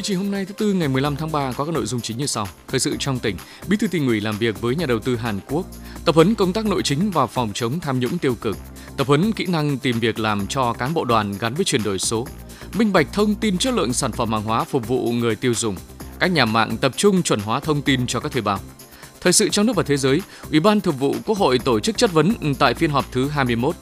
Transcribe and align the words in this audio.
Chương 0.00 0.04
trình 0.04 0.18
hôm 0.18 0.30
nay 0.30 0.44
thứ 0.44 0.52
tư 0.54 0.72
ngày 0.72 0.88
15 0.88 1.16
tháng 1.16 1.32
3 1.32 1.52
có 1.52 1.64
các 1.64 1.74
nội 1.74 1.86
dung 1.86 2.00
chính 2.00 2.18
như 2.18 2.26
sau. 2.26 2.48
Thời 2.68 2.80
sự 2.80 2.96
trong 2.98 3.18
tỉnh, 3.18 3.36
Bí 3.68 3.76
thư 3.76 3.86
tỉnh 3.86 4.06
ủy 4.06 4.20
làm 4.20 4.38
việc 4.38 4.60
với 4.60 4.76
nhà 4.76 4.86
đầu 4.86 4.98
tư 4.98 5.16
Hàn 5.16 5.40
Quốc, 5.48 5.66
tập 6.04 6.14
huấn 6.14 6.34
công 6.34 6.52
tác 6.52 6.66
nội 6.66 6.82
chính 6.82 7.10
và 7.10 7.26
phòng 7.26 7.50
chống 7.54 7.80
tham 7.80 8.00
nhũng 8.00 8.18
tiêu 8.18 8.34
cực, 8.34 8.56
tập 8.96 9.06
huấn 9.06 9.32
kỹ 9.32 9.46
năng 9.46 9.78
tìm 9.78 10.00
việc 10.00 10.18
làm 10.18 10.46
cho 10.46 10.72
cán 10.72 10.94
bộ 10.94 11.04
đoàn 11.04 11.34
gắn 11.40 11.54
với 11.54 11.64
chuyển 11.64 11.82
đổi 11.82 11.98
số, 11.98 12.26
minh 12.74 12.92
bạch 12.92 13.06
thông 13.12 13.34
tin 13.34 13.58
chất 13.58 13.74
lượng 13.74 13.92
sản 13.92 14.12
phẩm 14.12 14.32
hàng 14.32 14.42
hóa 14.42 14.64
phục 14.64 14.88
vụ 14.88 15.12
người 15.12 15.36
tiêu 15.36 15.54
dùng. 15.54 15.76
Các 16.18 16.26
nhà 16.26 16.44
mạng 16.44 16.76
tập 16.80 16.92
trung 16.96 17.22
chuẩn 17.22 17.40
hóa 17.40 17.60
thông 17.60 17.82
tin 17.82 18.06
cho 18.06 18.20
các 18.20 18.32
thuê 18.32 18.42
bao. 18.42 18.58
Thời 19.20 19.32
sự 19.32 19.48
trong 19.48 19.66
nước 19.66 19.76
và 19.76 19.82
thế 19.82 19.96
giới, 19.96 20.22
Ủy 20.50 20.60
ban 20.60 20.80
Thường 20.80 20.96
vụ 20.96 21.14
Quốc 21.26 21.38
hội 21.38 21.58
tổ 21.58 21.80
chức 21.80 21.96
chất 21.96 22.12
vấn 22.12 22.54
tại 22.58 22.74
phiên 22.74 22.90
họp 22.90 23.12
thứ 23.12 23.28
21. 23.28 23.74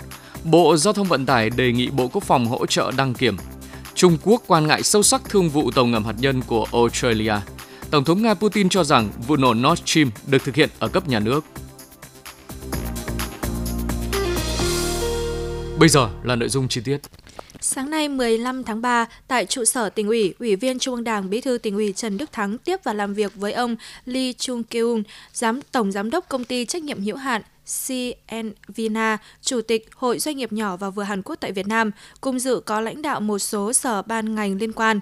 Bộ 0.44 0.76
Giao 0.76 0.92
thông 0.92 1.08
Vận 1.08 1.26
tải 1.26 1.50
đề 1.50 1.72
nghị 1.72 1.90
Bộ 1.90 2.08
Quốc 2.08 2.24
phòng 2.24 2.46
hỗ 2.46 2.66
trợ 2.66 2.90
đăng 2.96 3.14
kiểm. 3.14 3.36
Trung 3.98 4.18
Quốc 4.24 4.42
quan 4.46 4.66
ngại 4.66 4.82
sâu 4.82 5.02
sắc 5.02 5.22
thương 5.28 5.48
vụ 5.48 5.70
tàu 5.70 5.86
ngầm 5.86 6.04
hạt 6.04 6.14
nhân 6.18 6.42
của 6.46 6.66
Australia. 6.72 7.34
Tổng 7.90 8.04
thống 8.04 8.22
Nga 8.22 8.34
Putin 8.34 8.68
cho 8.68 8.84
rằng 8.84 9.10
vụ 9.26 9.36
nổ 9.36 9.54
Nord 9.54 9.82
Stream 9.84 10.10
được 10.26 10.44
thực 10.44 10.54
hiện 10.54 10.68
ở 10.78 10.88
cấp 10.88 11.08
nhà 11.08 11.20
nước. 11.20 11.44
Bây 15.78 15.88
giờ 15.88 16.08
là 16.22 16.36
nội 16.36 16.48
dung 16.48 16.68
chi 16.68 16.80
tiết. 16.84 16.98
Sáng 17.60 17.90
nay 17.90 18.08
15 18.08 18.64
tháng 18.64 18.82
3, 18.82 19.06
tại 19.28 19.46
trụ 19.46 19.64
sở 19.64 19.88
tỉnh 19.90 20.08
ủy, 20.08 20.34
Ủy 20.38 20.56
viên 20.56 20.78
Trung 20.78 20.94
ương 20.94 21.04
Đảng 21.04 21.30
Bí 21.30 21.40
thư 21.40 21.58
tỉnh 21.58 21.74
ủy 21.74 21.92
Trần 21.92 22.16
Đức 22.18 22.32
Thắng 22.32 22.58
tiếp 22.58 22.76
và 22.84 22.92
làm 22.92 23.14
việc 23.14 23.32
với 23.34 23.52
ông 23.52 23.76
Lee 24.06 24.32
Chung 24.32 24.62
Kyung, 24.62 25.02
giám 25.32 25.60
tổng 25.72 25.92
giám 25.92 26.10
đốc 26.10 26.28
công 26.28 26.44
ty 26.44 26.64
trách 26.64 26.82
nhiệm 26.82 27.00
hữu 27.00 27.16
hạn 27.16 27.42
CN 27.68 28.52
Vina, 28.68 29.18
Chủ 29.42 29.60
tịch 29.60 29.88
Hội 29.94 30.18
Doanh 30.18 30.36
nghiệp 30.36 30.52
nhỏ 30.52 30.76
và 30.76 30.90
vừa 30.90 31.02
Hàn 31.02 31.22
Quốc 31.22 31.36
tại 31.40 31.52
Việt 31.52 31.66
Nam, 31.66 31.90
cùng 32.20 32.38
dự 32.38 32.60
có 32.66 32.80
lãnh 32.80 33.02
đạo 33.02 33.20
một 33.20 33.38
số 33.38 33.72
sở 33.72 34.02
ban 34.02 34.34
ngành 34.34 34.58
liên 34.58 34.72
quan 34.72 35.00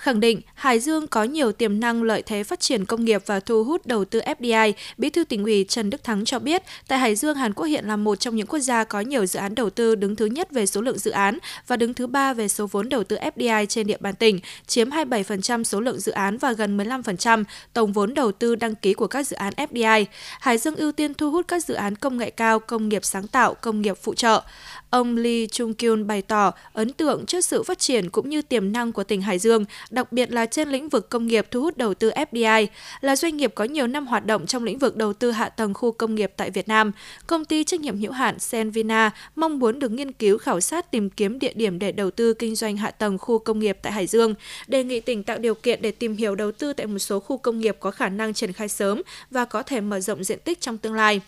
khẳng 0.00 0.20
định 0.20 0.40
Hải 0.54 0.80
Dương 0.80 1.06
có 1.06 1.24
nhiều 1.24 1.52
tiềm 1.52 1.80
năng 1.80 2.02
lợi 2.02 2.22
thế 2.22 2.44
phát 2.44 2.60
triển 2.60 2.84
công 2.84 3.04
nghiệp 3.04 3.22
và 3.26 3.40
thu 3.40 3.64
hút 3.64 3.86
đầu 3.86 4.04
tư 4.04 4.20
FDI, 4.20 4.72
Bí 4.98 5.10
thư 5.10 5.24
tỉnh 5.24 5.44
ủy 5.44 5.64
Trần 5.68 5.90
Đức 5.90 6.04
Thắng 6.04 6.24
cho 6.24 6.38
biết, 6.38 6.62
tại 6.88 6.98
Hải 6.98 7.14
Dương, 7.14 7.36
Hàn 7.36 7.52
Quốc 7.52 7.64
hiện 7.64 7.84
là 7.86 7.96
một 7.96 8.20
trong 8.20 8.36
những 8.36 8.46
quốc 8.46 8.58
gia 8.58 8.84
có 8.84 9.00
nhiều 9.00 9.26
dự 9.26 9.38
án 9.38 9.54
đầu 9.54 9.70
tư 9.70 9.94
đứng 9.94 10.16
thứ 10.16 10.26
nhất 10.26 10.50
về 10.50 10.66
số 10.66 10.80
lượng 10.80 10.98
dự 10.98 11.10
án 11.10 11.38
và 11.66 11.76
đứng 11.76 11.94
thứ 11.94 12.06
ba 12.06 12.34
về 12.34 12.48
số 12.48 12.66
vốn 12.66 12.88
đầu 12.88 13.04
tư 13.04 13.16
FDI 13.16 13.66
trên 13.66 13.86
địa 13.86 13.96
bàn 14.00 14.14
tỉnh, 14.14 14.40
chiếm 14.66 14.90
27% 14.90 15.64
số 15.64 15.80
lượng 15.80 16.00
dự 16.00 16.12
án 16.12 16.38
và 16.38 16.52
gần 16.52 16.76
15% 16.76 17.44
tổng 17.72 17.92
vốn 17.92 18.14
đầu 18.14 18.32
tư 18.32 18.54
đăng 18.54 18.74
ký 18.74 18.94
của 18.94 19.06
các 19.06 19.26
dự 19.26 19.36
án 19.36 19.52
FDI. 19.56 20.04
Hải 20.40 20.58
Dương 20.58 20.76
ưu 20.76 20.92
tiên 20.92 21.14
thu 21.14 21.30
hút 21.30 21.48
các 21.48 21.64
dự 21.64 21.74
án 21.74 21.96
công 21.96 22.18
nghệ 22.18 22.30
cao, 22.30 22.58
công 22.58 22.88
nghiệp 22.88 23.04
sáng 23.04 23.26
tạo, 23.26 23.54
công 23.54 23.82
nghiệp 23.82 23.96
phụ 24.02 24.14
trợ. 24.14 24.42
Ông 24.90 25.16
Lee 25.16 25.46
Chung 25.46 25.74
Kyun 25.74 26.06
bày 26.06 26.22
tỏ 26.22 26.52
ấn 26.72 26.92
tượng 26.92 27.26
trước 27.26 27.40
sự 27.40 27.62
phát 27.62 27.78
triển 27.78 28.10
cũng 28.10 28.30
như 28.30 28.42
tiềm 28.42 28.72
năng 28.72 28.92
của 28.92 29.04
tỉnh 29.04 29.22
Hải 29.22 29.38
Dương, 29.38 29.64
đặc 29.90 30.12
biệt 30.12 30.32
là 30.32 30.46
trên 30.46 30.68
lĩnh 30.68 30.88
vực 30.88 31.08
công 31.08 31.26
nghiệp 31.26 31.46
thu 31.50 31.62
hút 31.62 31.76
đầu 31.76 31.94
tư 31.94 32.10
FDI, 32.10 32.66
là 33.00 33.16
doanh 33.16 33.36
nghiệp 33.36 33.52
có 33.54 33.64
nhiều 33.64 33.86
năm 33.86 34.06
hoạt 34.06 34.26
động 34.26 34.46
trong 34.46 34.64
lĩnh 34.64 34.78
vực 34.78 34.96
đầu 34.96 35.12
tư 35.12 35.30
hạ 35.30 35.48
tầng 35.48 35.74
khu 35.74 35.92
công 35.92 36.14
nghiệp 36.14 36.32
tại 36.36 36.50
Việt 36.50 36.68
Nam. 36.68 36.92
Công 37.26 37.44
ty 37.44 37.64
trách 37.64 37.80
nhiệm 37.80 37.98
hữu 37.98 38.12
hạn 38.12 38.38
Senvina 38.38 39.10
mong 39.36 39.58
muốn 39.58 39.78
được 39.78 39.90
nghiên 39.90 40.12
cứu 40.12 40.38
khảo 40.38 40.60
sát 40.60 40.90
tìm 40.90 41.10
kiếm 41.10 41.38
địa 41.38 41.52
điểm 41.52 41.78
để 41.78 41.92
đầu 41.92 42.10
tư 42.10 42.34
kinh 42.34 42.56
doanh 42.56 42.76
hạ 42.76 42.90
tầng 42.90 43.18
khu 43.18 43.38
công 43.38 43.58
nghiệp 43.58 43.78
tại 43.82 43.92
Hải 43.92 44.06
Dương, 44.06 44.34
đề 44.66 44.84
nghị 44.84 45.00
tỉnh 45.00 45.22
tạo 45.22 45.38
điều 45.38 45.54
kiện 45.54 45.82
để 45.82 45.90
tìm 45.90 46.16
hiểu 46.16 46.34
đầu 46.34 46.52
tư 46.52 46.72
tại 46.72 46.86
một 46.86 46.98
số 46.98 47.20
khu 47.20 47.38
công 47.38 47.60
nghiệp 47.60 47.76
có 47.80 47.90
khả 47.90 48.08
năng 48.08 48.34
triển 48.34 48.52
khai 48.52 48.68
sớm 48.68 49.02
và 49.30 49.44
có 49.44 49.62
thể 49.62 49.80
mở 49.80 50.00
rộng 50.00 50.24
diện 50.24 50.38
tích 50.44 50.60
trong 50.60 50.78
tương 50.78 50.94
lai 50.94 51.20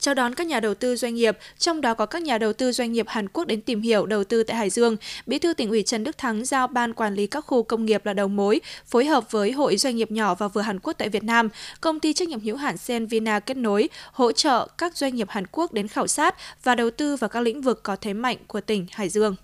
chào 0.00 0.14
đón 0.14 0.34
các 0.34 0.46
nhà 0.46 0.60
đầu 0.60 0.74
tư 0.74 0.96
doanh 0.96 1.14
nghiệp, 1.14 1.38
trong 1.58 1.80
đó 1.80 1.94
có 1.94 2.06
các 2.06 2.22
nhà 2.22 2.38
đầu 2.38 2.52
tư 2.52 2.72
doanh 2.72 2.92
nghiệp 2.92 3.06
Hàn 3.08 3.28
Quốc 3.28 3.46
đến 3.46 3.60
tìm 3.60 3.82
hiểu 3.82 4.06
đầu 4.06 4.24
tư 4.24 4.42
tại 4.42 4.56
Hải 4.56 4.70
Dương. 4.70 4.96
Bí 5.26 5.38
thư 5.38 5.54
tỉnh 5.54 5.70
ủy 5.70 5.82
Trần 5.82 6.04
Đức 6.04 6.18
Thắng 6.18 6.44
giao 6.44 6.66
ban 6.66 6.92
quản 6.92 7.14
lý 7.14 7.26
các 7.26 7.40
khu 7.40 7.62
công 7.62 7.84
nghiệp 7.84 8.06
là 8.06 8.12
đầu 8.12 8.28
mối, 8.28 8.60
phối 8.86 9.04
hợp 9.04 9.30
với 9.30 9.52
Hội 9.52 9.76
Doanh 9.76 9.96
nghiệp 9.96 10.10
nhỏ 10.10 10.34
và 10.34 10.48
vừa 10.48 10.60
Hàn 10.60 10.78
Quốc 10.80 10.92
tại 10.92 11.08
Việt 11.08 11.24
Nam, 11.24 11.48
công 11.80 12.00
ty 12.00 12.12
trách 12.12 12.28
nhiệm 12.28 12.40
hữu 12.40 12.56
hạn 12.56 12.76
Sen 12.76 13.06
Vina 13.06 13.40
kết 13.40 13.56
nối, 13.56 13.88
hỗ 14.12 14.32
trợ 14.32 14.68
các 14.78 14.96
doanh 14.96 15.14
nghiệp 15.14 15.30
Hàn 15.30 15.44
Quốc 15.52 15.72
đến 15.72 15.88
khảo 15.88 16.06
sát 16.06 16.34
và 16.64 16.74
đầu 16.74 16.90
tư 16.90 17.16
vào 17.16 17.28
các 17.28 17.40
lĩnh 17.40 17.62
vực 17.62 17.82
có 17.82 17.96
thế 17.96 18.12
mạnh 18.12 18.36
của 18.46 18.60
tỉnh 18.60 18.86
Hải 18.90 19.08
Dương. 19.08 19.36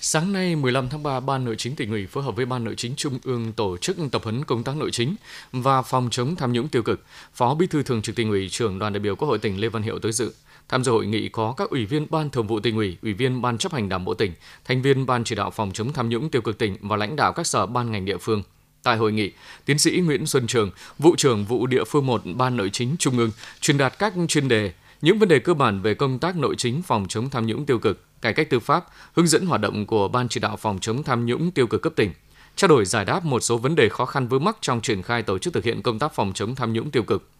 Sáng 0.00 0.32
nay 0.32 0.56
15 0.56 0.88
tháng 0.88 1.02
3, 1.02 1.20
Ban 1.20 1.44
Nội 1.44 1.54
chính 1.58 1.76
tỉnh 1.76 1.90
ủy 1.90 2.06
phối 2.06 2.24
hợp 2.24 2.36
với 2.36 2.46
Ban 2.46 2.64
Nội 2.64 2.74
chính 2.76 2.96
Trung 2.96 3.18
ương 3.24 3.52
tổ 3.52 3.76
chức 3.76 3.96
tập 4.12 4.22
huấn 4.24 4.44
công 4.44 4.64
tác 4.64 4.76
nội 4.76 4.90
chính 4.90 5.16
và 5.52 5.82
phòng 5.82 6.08
chống 6.10 6.36
tham 6.36 6.52
nhũng 6.52 6.68
tiêu 6.68 6.82
cực. 6.82 7.04
Phó 7.34 7.54
Bí 7.54 7.66
thư 7.66 7.82
Thường 7.82 8.02
trực 8.02 8.16
tỉnh 8.16 8.30
ủy, 8.30 8.48
trưởng 8.48 8.78
đoàn 8.78 8.92
đại 8.92 9.00
biểu 9.00 9.16
Quốc 9.16 9.28
hội 9.28 9.38
tỉnh 9.38 9.60
Lê 9.60 9.68
Văn 9.68 9.82
Hiệu 9.82 9.98
tới 9.98 10.12
dự. 10.12 10.32
Tham 10.68 10.84
dự 10.84 10.92
hội 10.92 11.06
nghị 11.06 11.28
có 11.28 11.54
các 11.56 11.70
ủy 11.70 11.86
viên 11.86 12.06
Ban 12.10 12.30
Thường 12.30 12.46
vụ 12.46 12.60
tỉnh 12.60 12.76
ủy, 12.76 12.96
ủy 13.02 13.12
viên 13.12 13.42
Ban 13.42 13.58
chấp 13.58 13.72
hành 13.72 13.88
Đảng 13.88 14.04
bộ 14.04 14.14
tỉnh, 14.14 14.32
thành 14.64 14.82
viên 14.82 15.06
Ban 15.06 15.24
chỉ 15.24 15.34
đạo 15.34 15.50
phòng 15.50 15.70
chống 15.74 15.92
tham 15.92 16.08
nhũng 16.08 16.30
tiêu 16.30 16.42
cực 16.42 16.58
tỉnh 16.58 16.76
và 16.80 16.96
lãnh 16.96 17.16
đạo 17.16 17.32
các 17.32 17.46
sở 17.46 17.66
ban 17.66 17.92
ngành 17.92 18.04
địa 18.04 18.18
phương. 18.18 18.42
Tại 18.82 18.96
hội 18.96 19.12
nghị, 19.12 19.32
tiến 19.64 19.78
sĩ 19.78 20.00
Nguyễn 20.00 20.26
Xuân 20.26 20.46
Trường, 20.46 20.70
vụ 20.98 21.16
trưởng 21.16 21.44
vụ 21.44 21.66
địa 21.66 21.84
phương 21.84 22.06
1 22.06 22.22
Ban 22.34 22.56
Nội 22.56 22.70
chính 22.72 22.96
Trung 22.98 23.18
ương 23.18 23.30
truyền 23.60 23.78
đạt 23.78 23.98
các 23.98 24.14
chuyên 24.28 24.48
đề, 24.48 24.72
những 25.02 25.18
vấn 25.18 25.28
đề 25.28 25.38
cơ 25.38 25.54
bản 25.54 25.82
về 25.82 25.94
công 25.94 26.18
tác 26.18 26.36
nội 26.36 26.54
chính 26.58 26.82
phòng 26.82 27.06
chống 27.08 27.30
tham 27.30 27.46
nhũng 27.46 27.66
tiêu 27.66 27.78
cực, 27.78 28.04
cải 28.24 28.32
cách 28.32 28.50
tư 28.50 28.60
pháp, 28.60 28.86
hướng 29.16 29.26
dẫn 29.26 29.46
hoạt 29.46 29.60
động 29.60 29.86
của 29.86 30.08
Ban 30.08 30.28
chỉ 30.28 30.40
đạo 30.40 30.56
phòng 30.56 30.78
chống 30.80 31.02
tham 31.02 31.26
nhũng 31.26 31.50
tiêu 31.50 31.66
cực 31.66 31.82
cấp 31.82 31.92
tỉnh, 31.96 32.12
trao 32.56 32.68
đổi 32.68 32.84
giải 32.84 33.04
đáp 33.04 33.24
một 33.24 33.40
số 33.40 33.58
vấn 33.58 33.74
đề 33.74 33.88
khó 33.88 34.06
khăn 34.06 34.28
vướng 34.28 34.44
mắc 34.44 34.56
trong 34.60 34.80
triển 34.80 35.02
khai 35.02 35.22
tổ 35.22 35.38
chức 35.38 35.54
thực 35.54 35.64
hiện 35.64 35.82
công 35.82 35.98
tác 35.98 36.14
phòng 36.14 36.32
chống 36.34 36.54
tham 36.54 36.72
nhũng 36.72 36.90
tiêu 36.90 37.02
cực 37.02 37.30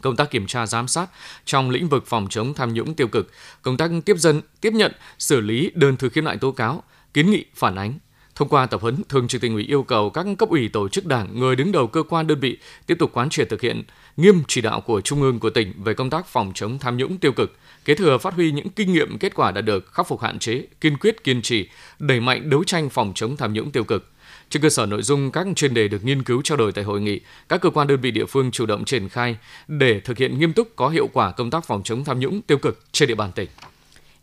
công 0.00 0.16
tác 0.16 0.30
kiểm 0.30 0.46
tra 0.46 0.66
giám 0.66 0.88
sát 0.88 1.10
trong 1.44 1.70
lĩnh 1.70 1.88
vực 1.88 2.04
phòng 2.06 2.26
chống 2.30 2.54
tham 2.54 2.74
nhũng 2.74 2.94
tiêu 2.94 3.08
cực, 3.08 3.30
công 3.62 3.76
tác 3.76 3.90
tiếp 4.04 4.16
dân, 4.18 4.42
tiếp 4.60 4.72
nhận, 4.72 4.92
xử 5.18 5.40
lý 5.40 5.70
đơn 5.74 5.96
thư 5.96 6.08
khiếu 6.08 6.24
nại 6.24 6.36
tố 6.36 6.52
cáo, 6.52 6.82
kiến 7.14 7.30
nghị 7.30 7.44
phản 7.54 7.76
ánh, 7.76 7.98
Thông 8.36 8.48
qua 8.48 8.66
tập 8.66 8.80
huấn, 8.82 9.02
Thường 9.08 9.28
trực 9.28 9.40
tỉnh 9.40 9.54
ủy 9.54 9.64
yêu 9.64 9.82
cầu 9.82 10.10
các 10.10 10.26
cấp 10.38 10.48
ủy 10.48 10.68
tổ 10.68 10.88
chức 10.88 11.06
đảng, 11.06 11.40
người 11.40 11.56
đứng 11.56 11.72
đầu 11.72 11.86
cơ 11.86 12.02
quan 12.02 12.26
đơn 12.26 12.40
vị 12.40 12.58
tiếp 12.86 12.96
tục 12.98 13.10
quán 13.14 13.30
triệt 13.30 13.48
thực 13.50 13.60
hiện 13.60 13.82
nghiêm 14.16 14.42
chỉ 14.48 14.60
đạo 14.60 14.80
của 14.80 15.00
Trung 15.00 15.22
ương 15.22 15.38
của 15.38 15.50
tỉnh 15.50 15.72
về 15.84 15.94
công 15.94 16.10
tác 16.10 16.26
phòng 16.26 16.52
chống 16.54 16.78
tham 16.78 16.96
nhũng 16.96 17.18
tiêu 17.18 17.32
cực, 17.32 17.56
kế 17.84 17.94
thừa 17.94 18.18
phát 18.18 18.34
huy 18.34 18.52
những 18.52 18.68
kinh 18.68 18.92
nghiệm 18.92 19.18
kết 19.18 19.34
quả 19.34 19.50
đã 19.50 19.60
được, 19.60 19.92
khắc 19.92 20.08
phục 20.08 20.20
hạn 20.20 20.38
chế, 20.38 20.62
kiên 20.80 20.96
quyết 20.96 21.24
kiên 21.24 21.42
trì, 21.42 21.68
đẩy 21.98 22.20
mạnh 22.20 22.50
đấu 22.50 22.64
tranh 22.64 22.90
phòng 22.90 23.12
chống 23.14 23.36
tham 23.36 23.52
nhũng 23.52 23.70
tiêu 23.70 23.84
cực. 23.84 24.10
Trên 24.50 24.62
cơ 24.62 24.68
sở 24.68 24.86
nội 24.86 25.02
dung 25.02 25.30
các 25.30 25.46
chuyên 25.56 25.74
đề 25.74 25.88
được 25.88 26.04
nghiên 26.04 26.22
cứu 26.22 26.42
trao 26.42 26.58
đổi 26.58 26.72
tại 26.72 26.84
hội 26.84 27.00
nghị, 27.00 27.20
các 27.48 27.60
cơ 27.60 27.70
quan 27.70 27.86
đơn 27.86 28.00
vị 28.00 28.10
địa 28.10 28.26
phương 28.26 28.50
chủ 28.50 28.66
động 28.66 28.84
triển 28.84 29.08
khai 29.08 29.36
để 29.68 30.00
thực 30.00 30.18
hiện 30.18 30.38
nghiêm 30.38 30.52
túc 30.52 30.76
có 30.76 30.88
hiệu 30.88 31.08
quả 31.12 31.30
công 31.30 31.50
tác 31.50 31.64
phòng 31.64 31.82
chống 31.84 32.04
tham 32.04 32.20
nhũng 32.20 32.42
tiêu 32.42 32.58
cực 32.58 32.80
trên 32.92 33.08
địa 33.08 33.14
bàn 33.14 33.32
tỉnh. 33.32 33.48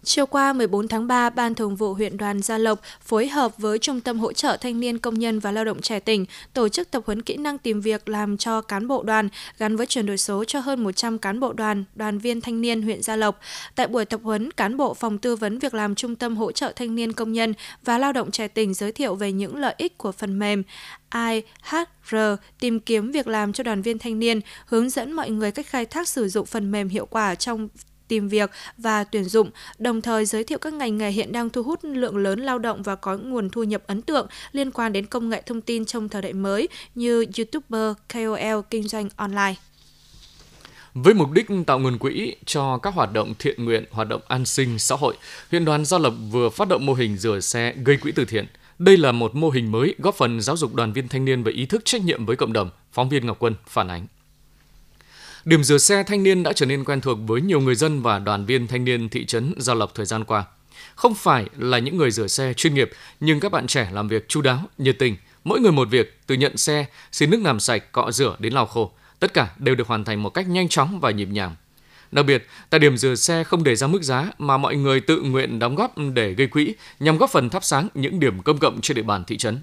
Chiều 0.05 0.25
qua 0.25 0.53
14 0.53 0.87
tháng 0.87 1.07
3, 1.07 1.29
Ban 1.29 1.55
Thường 1.55 1.75
vụ 1.75 1.93
huyện 1.93 2.17
đoàn 2.17 2.41
Gia 2.41 2.57
Lộc 2.57 2.81
phối 3.01 3.27
hợp 3.27 3.57
với 3.57 3.79
Trung 3.79 4.01
tâm 4.01 4.19
hỗ 4.19 4.33
trợ 4.33 4.57
thanh 4.61 4.79
niên 4.79 4.97
công 4.97 5.19
nhân 5.19 5.39
và 5.39 5.51
lao 5.51 5.65
động 5.65 5.81
trẻ 5.81 5.99
tỉnh 5.99 6.25
tổ 6.53 6.69
chức 6.69 6.91
tập 6.91 7.03
huấn 7.05 7.21
kỹ 7.21 7.37
năng 7.37 7.57
tìm 7.57 7.81
việc 7.81 8.09
làm 8.09 8.37
cho 8.37 8.61
cán 8.61 8.87
bộ 8.87 9.03
đoàn 9.03 9.29
gắn 9.57 9.75
với 9.75 9.85
chuyển 9.85 10.05
đổi 10.05 10.17
số 10.17 10.43
cho 10.43 10.59
hơn 10.59 10.83
100 10.83 11.17
cán 11.17 11.39
bộ 11.39 11.53
đoàn, 11.53 11.83
đoàn 11.95 12.19
viên 12.19 12.41
thanh 12.41 12.61
niên 12.61 12.81
huyện 12.81 13.01
Gia 13.03 13.15
Lộc. 13.15 13.39
Tại 13.75 13.87
buổi 13.87 14.05
tập 14.05 14.19
huấn, 14.23 14.51
cán 14.51 14.77
bộ 14.77 14.93
phòng 14.93 15.17
tư 15.17 15.35
vấn 15.35 15.59
việc 15.59 15.73
làm 15.73 15.95
Trung 15.95 16.15
tâm 16.15 16.37
hỗ 16.37 16.51
trợ 16.51 16.73
thanh 16.75 16.95
niên 16.95 17.13
công 17.13 17.33
nhân 17.33 17.53
và 17.83 17.97
lao 17.97 18.13
động 18.13 18.31
trẻ 18.31 18.47
tỉnh 18.47 18.73
giới 18.73 18.91
thiệu 18.91 19.15
về 19.15 19.31
những 19.31 19.55
lợi 19.55 19.75
ích 19.77 19.97
của 19.97 20.11
phần 20.11 20.39
mềm 20.39 20.63
IHR 21.13 22.15
tìm 22.59 22.79
kiếm 22.79 23.11
việc 23.11 23.27
làm 23.27 23.53
cho 23.53 23.63
đoàn 23.63 23.81
viên 23.81 23.99
thanh 23.99 24.19
niên, 24.19 24.41
hướng 24.65 24.89
dẫn 24.89 25.11
mọi 25.11 25.29
người 25.29 25.51
cách 25.51 25.67
khai 25.67 25.85
thác 25.85 26.07
sử 26.07 26.29
dụng 26.29 26.45
phần 26.45 26.71
mềm 26.71 26.89
hiệu 26.89 27.05
quả 27.05 27.35
trong 27.35 27.69
tìm 28.13 28.27
việc 28.27 28.51
và 28.77 29.03
tuyển 29.03 29.23
dụng, 29.23 29.49
đồng 29.79 30.01
thời 30.01 30.25
giới 30.25 30.43
thiệu 30.43 30.57
các 30.57 30.73
ngành 30.73 30.97
nghề 30.97 31.11
hiện 31.11 31.31
đang 31.31 31.49
thu 31.49 31.63
hút 31.63 31.79
lượng 31.83 32.17
lớn 32.17 32.39
lao 32.39 32.59
động 32.59 32.83
và 32.83 32.95
có 32.95 33.17
nguồn 33.17 33.49
thu 33.49 33.63
nhập 33.63 33.83
ấn 33.87 34.01
tượng 34.01 34.27
liên 34.51 34.71
quan 34.71 34.93
đến 34.93 35.05
công 35.05 35.29
nghệ 35.29 35.41
thông 35.45 35.61
tin 35.61 35.85
trong 35.85 36.09
thời 36.09 36.21
đại 36.21 36.33
mới 36.33 36.67
như 36.95 37.25
YouTuber, 37.37 37.97
KOL, 38.13 38.59
kinh 38.69 38.87
doanh 38.87 39.09
online. 39.15 39.55
Với 40.93 41.13
mục 41.13 41.31
đích 41.31 41.47
tạo 41.67 41.79
nguồn 41.79 41.97
quỹ 41.97 42.35
cho 42.45 42.77
các 42.77 42.93
hoạt 42.93 43.13
động 43.13 43.33
thiện 43.39 43.65
nguyện, 43.65 43.85
hoạt 43.91 44.07
động 44.07 44.21
an 44.27 44.45
sinh 44.45 44.79
xã 44.79 44.95
hội, 44.95 45.15
huyện 45.51 45.65
đoàn 45.65 45.85
Gia 45.85 45.97
Lập 45.97 46.13
vừa 46.31 46.49
phát 46.49 46.67
động 46.67 46.85
mô 46.85 46.93
hình 46.93 47.17
rửa 47.17 47.39
xe 47.39 47.73
gây 47.85 47.97
quỹ 47.97 48.11
từ 48.11 48.25
thiện. 48.25 48.45
Đây 48.79 48.97
là 48.97 49.11
một 49.11 49.35
mô 49.35 49.49
hình 49.49 49.71
mới 49.71 49.95
góp 49.97 50.15
phần 50.15 50.41
giáo 50.41 50.57
dục 50.57 50.75
đoàn 50.75 50.93
viên 50.93 51.07
thanh 51.07 51.25
niên 51.25 51.43
về 51.43 51.51
ý 51.51 51.65
thức 51.65 51.81
trách 51.85 52.01
nhiệm 52.01 52.25
với 52.25 52.35
cộng 52.35 52.53
đồng, 52.53 52.69
phóng 52.91 53.09
viên 53.09 53.25
Ngọc 53.25 53.37
Quân 53.39 53.55
phản 53.67 53.87
ánh. 53.87 54.07
Điểm 55.45 55.63
rửa 55.63 55.77
xe 55.77 56.03
thanh 56.03 56.23
niên 56.23 56.43
đã 56.43 56.53
trở 56.53 56.65
nên 56.65 56.83
quen 56.83 57.01
thuộc 57.01 57.17
với 57.27 57.41
nhiều 57.41 57.61
người 57.61 57.75
dân 57.75 58.01
và 58.01 58.19
đoàn 58.19 58.45
viên 58.45 58.67
thanh 58.67 58.85
niên 58.85 59.09
thị 59.09 59.25
trấn 59.25 59.53
Gia 59.57 59.73
Lộc 59.73 59.95
thời 59.95 60.05
gian 60.05 60.23
qua. 60.23 60.45
Không 60.95 61.15
phải 61.15 61.45
là 61.57 61.79
những 61.79 61.97
người 61.97 62.11
rửa 62.11 62.27
xe 62.27 62.53
chuyên 62.53 62.73
nghiệp, 62.73 62.89
nhưng 63.19 63.39
các 63.39 63.51
bạn 63.51 63.67
trẻ 63.67 63.89
làm 63.91 64.07
việc 64.07 64.29
chu 64.29 64.41
đáo, 64.41 64.63
nhiệt 64.77 64.99
tình, 64.99 65.15
mỗi 65.43 65.59
người 65.59 65.71
một 65.71 65.87
việc, 65.91 66.19
từ 66.27 66.35
nhận 66.35 66.57
xe, 66.57 66.85
xin 67.11 67.29
nước 67.29 67.41
làm 67.43 67.59
sạch, 67.59 67.91
cọ 67.91 68.11
rửa 68.11 68.35
đến 68.39 68.53
lau 68.53 68.65
khô. 68.65 68.91
Tất 69.19 69.33
cả 69.33 69.49
đều 69.57 69.75
được 69.75 69.87
hoàn 69.87 70.03
thành 70.03 70.23
một 70.23 70.29
cách 70.29 70.47
nhanh 70.47 70.69
chóng 70.69 70.99
và 70.99 71.11
nhịp 71.11 71.27
nhàng. 71.31 71.55
Đặc 72.11 72.25
biệt, 72.25 72.47
tại 72.69 72.79
điểm 72.79 72.97
rửa 72.97 73.15
xe 73.15 73.43
không 73.43 73.63
để 73.63 73.75
ra 73.75 73.87
mức 73.87 74.03
giá 74.03 74.31
mà 74.37 74.57
mọi 74.57 74.75
người 74.75 74.99
tự 74.99 75.21
nguyện 75.21 75.59
đóng 75.59 75.75
góp 75.75 75.95
để 76.13 76.33
gây 76.33 76.47
quỹ 76.47 76.73
nhằm 76.99 77.17
góp 77.17 77.29
phần 77.29 77.49
thắp 77.49 77.63
sáng 77.63 77.87
những 77.93 78.19
điểm 78.19 78.41
công 78.41 78.57
cộng 78.57 78.81
trên 78.81 78.95
địa 78.95 79.03
bàn 79.03 79.23
thị 79.23 79.37
trấn. 79.37 79.59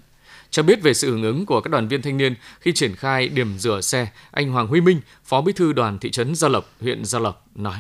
Cho 0.51 0.63
biết 0.63 0.83
về 0.83 0.95
sự 0.95 1.11
hưởng 1.11 1.23
ứng 1.23 1.47
của 1.47 1.61
các 1.61 1.69
đoàn 1.71 1.89
viên 1.89 2.03
thanh 2.03 2.17
niên 2.17 2.35
khi 2.61 2.73
triển 2.73 2.97
khai 2.97 3.29
điểm 3.29 3.59
rửa 3.59 3.81
xe, 3.81 4.09
anh 4.31 4.51
Hoàng 4.51 4.67
Huy 4.67 4.81
Minh, 4.81 5.01
Phó 5.25 5.41
Bí 5.41 5.53
thư 5.53 5.73
đoàn 5.73 5.99
thị 5.99 6.11
trấn 6.11 6.35
Gia 6.35 6.49
Lộc, 6.49 6.65
huyện 6.81 7.05
Gia 7.05 7.19
Lộc 7.19 7.47
nói. 7.55 7.79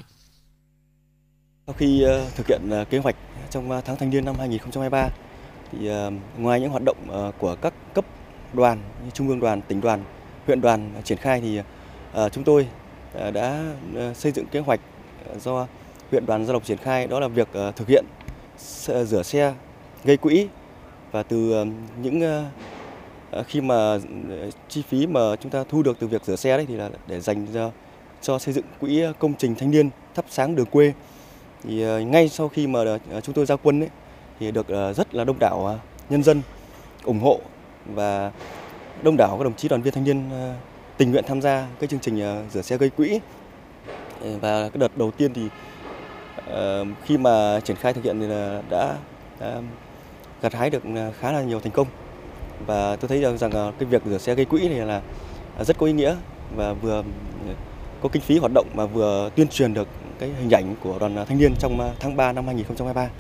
Sau 1.66 1.74
khi 1.78 2.02
ờ, 2.02 2.26
thực 2.36 2.46
hiện 2.46 2.60
ờ, 2.70 2.84
kế 2.84 2.98
hoạch 2.98 3.16
trong 3.50 3.70
ờ, 3.70 3.80
tháng 3.84 3.96
thanh 3.96 4.10
niên 4.10 4.24
năm 4.24 4.34
2023 4.38 5.08
thì 5.72 5.88
ngoài 6.38 6.60
những 6.60 6.70
hoạt 6.70 6.82
động 6.84 6.96
của 7.38 7.56
các 7.62 7.74
cấp 7.94 8.04
đoàn, 8.52 8.78
như 9.04 9.10
trung 9.10 9.28
ương 9.28 9.40
đoàn, 9.40 9.62
tỉnh 9.62 9.80
đoàn, 9.80 10.04
huyện 10.46 10.60
đoàn 10.60 11.02
triển 11.04 11.18
khai 11.18 11.40
thì 11.40 11.60
chúng 12.32 12.44
tôi 12.44 12.66
đã 13.32 13.64
xây 14.14 14.32
dựng 14.32 14.46
kế 14.46 14.60
hoạch 14.60 14.80
do 15.40 15.66
huyện 16.10 16.26
đoàn 16.26 16.46
Gia 16.46 16.52
Lộc 16.52 16.64
triển 16.64 16.78
khai 16.78 17.06
đó 17.06 17.20
là 17.20 17.28
việc 17.28 17.48
thực 17.76 17.88
hiện 17.88 18.04
rửa 19.04 19.22
xe 19.22 19.54
gây 20.04 20.16
quỹ 20.16 20.48
và 21.12 21.22
từ 21.22 21.52
ờ, 21.52 21.66
những 22.02 22.20
ờ, 22.20 22.44
ờ, 23.30 23.42
khi 23.42 23.60
mà 23.60 23.98
chi 24.68 24.82
phí 24.88 25.06
mà 25.06 25.36
chúng 25.36 25.50
ta 25.50 25.64
thu 25.68 25.82
được 25.82 25.96
từ 26.00 26.06
việc 26.06 26.24
rửa 26.24 26.36
xe 26.36 26.56
đấy 26.56 26.66
thì 26.68 26.76
là 26.76 26.90
để 27.06 27.20
dành 27.20 27.46
cho 27.54 27.70
cho 28.22 28.38
xây 28.38 28.54
dựng 28.54 28.64
quỹ 28.80 29.02
công 29.18 29.34
trình 29.38 29.54
thanh 29.54 29.70
niên 29.70 29.90
thắp 30.14 30.24
sáng 30.28 30.56
đường 30.56 30.66
quê. 30.66 30.92
Thì 31.62 32.04
ngay 32.04 32.28
sau 32.28 32.48
khi 32.48 32.66
mà 32.66 32.80
chúng 33.22 33.34
tôi 33.34 33.46
ra 33.46 33.56
quân 33.56 33.80
ấy, 33.80 33.88
thì 34.40 34.50
được 34.50 34.66
rất 34.96 35.14
là 35.14 35.24
đông 35.24 35.38
đảo 35.40 35.80
nhân 36.10 36.22
dân 36.22 36.42
ủng 37.04 37.20
hộ 37.20 37.40
và 37.86 38.32
đông 39.02 39.16
đảo 39.16 39.36
các 39.38 39.44
đồng 39.44 39.54
chí 39.54 39.68
đoàn 39.68 39.82
viên 39.82 39.94
thanh 39.94 40.04
niên 40.04 40.30
tình 40.96 41.10
nguyện 41.10 41.24
tham 41.26 41.40
gia 41.40 41.66
cái 41.80 41.88
chương 41.88 42.00
trình 42.00 42.44
rửa 42.50 42.62
xe 42.62 42.76
gây 42.76 42.90
quỹ. 42.90 43.20
Và 44.20 44.68
cái 44.68 44.78
đợt 44.78 44.96
đầu 44.96 45.10
tiên 45.10 45.34
thì 45.34 45.42
khi 47.04 47.18
mà 47.18 47.60
triển 47.64 47.76
khai 47.76 47.92
thực 47.92 48.04
hiện 48.04 48.20
thì 48.20 48.26
là 48.26 48.62
đã, 48.70 48.96
đã 49.40 49.60
gặt 50.42 50.54
hái 50.54 50.70
được 50.70 50.82
à, 50.94 51.10
khá 51.20 51.32
là 51.32 51.42
nhiều 51.42 51.60
thành 51.60 51.72
công 51.72 51.86
và 52.66 52.96
tôi 52.96 53.08
thấy 53.08 53.20
rằng, 53.20 53.38
rằng 53.38 53.50
à, 53.50 53.72
cái 53.78 53.88
việc 53.88 54.02
rửa 54.06 54.18
xe 54.18 54.34
gây 54.34 54.44
quỹ 54.44 54.68
này 54.68 54.86
là 54.86 55.02
à, 55.58 55.64
rất 55.64 55.78
có 55.78 55.86
ý 55.86 55.92
nghĩa 55.92 56.16
và 56.56 56.72
vừa 56.72 57.02
có 58.02 58.08
kinh 58.08 58.22
phí 58.22 58.38
hoạt 58.38 58.52
động 58.54 58.66
mà 58.74 58.86
vừa 58.86 59.30
tuyên 59.36 59.48
truyền 59.48 59.74
được 59.74 59.88
cái 60.18 60.30
hình 60.40 60.50
ảnh 60.50 60.74
của 60.82 60.98
đoàn 60.98 61.24
thanh 61.28 61.38
niên 61.38 61.54
trong 61.58 61.94
tháng 62.00 62.16
3 62.16 62.32
năm 62.32 62.46
2023. 62.46 63.10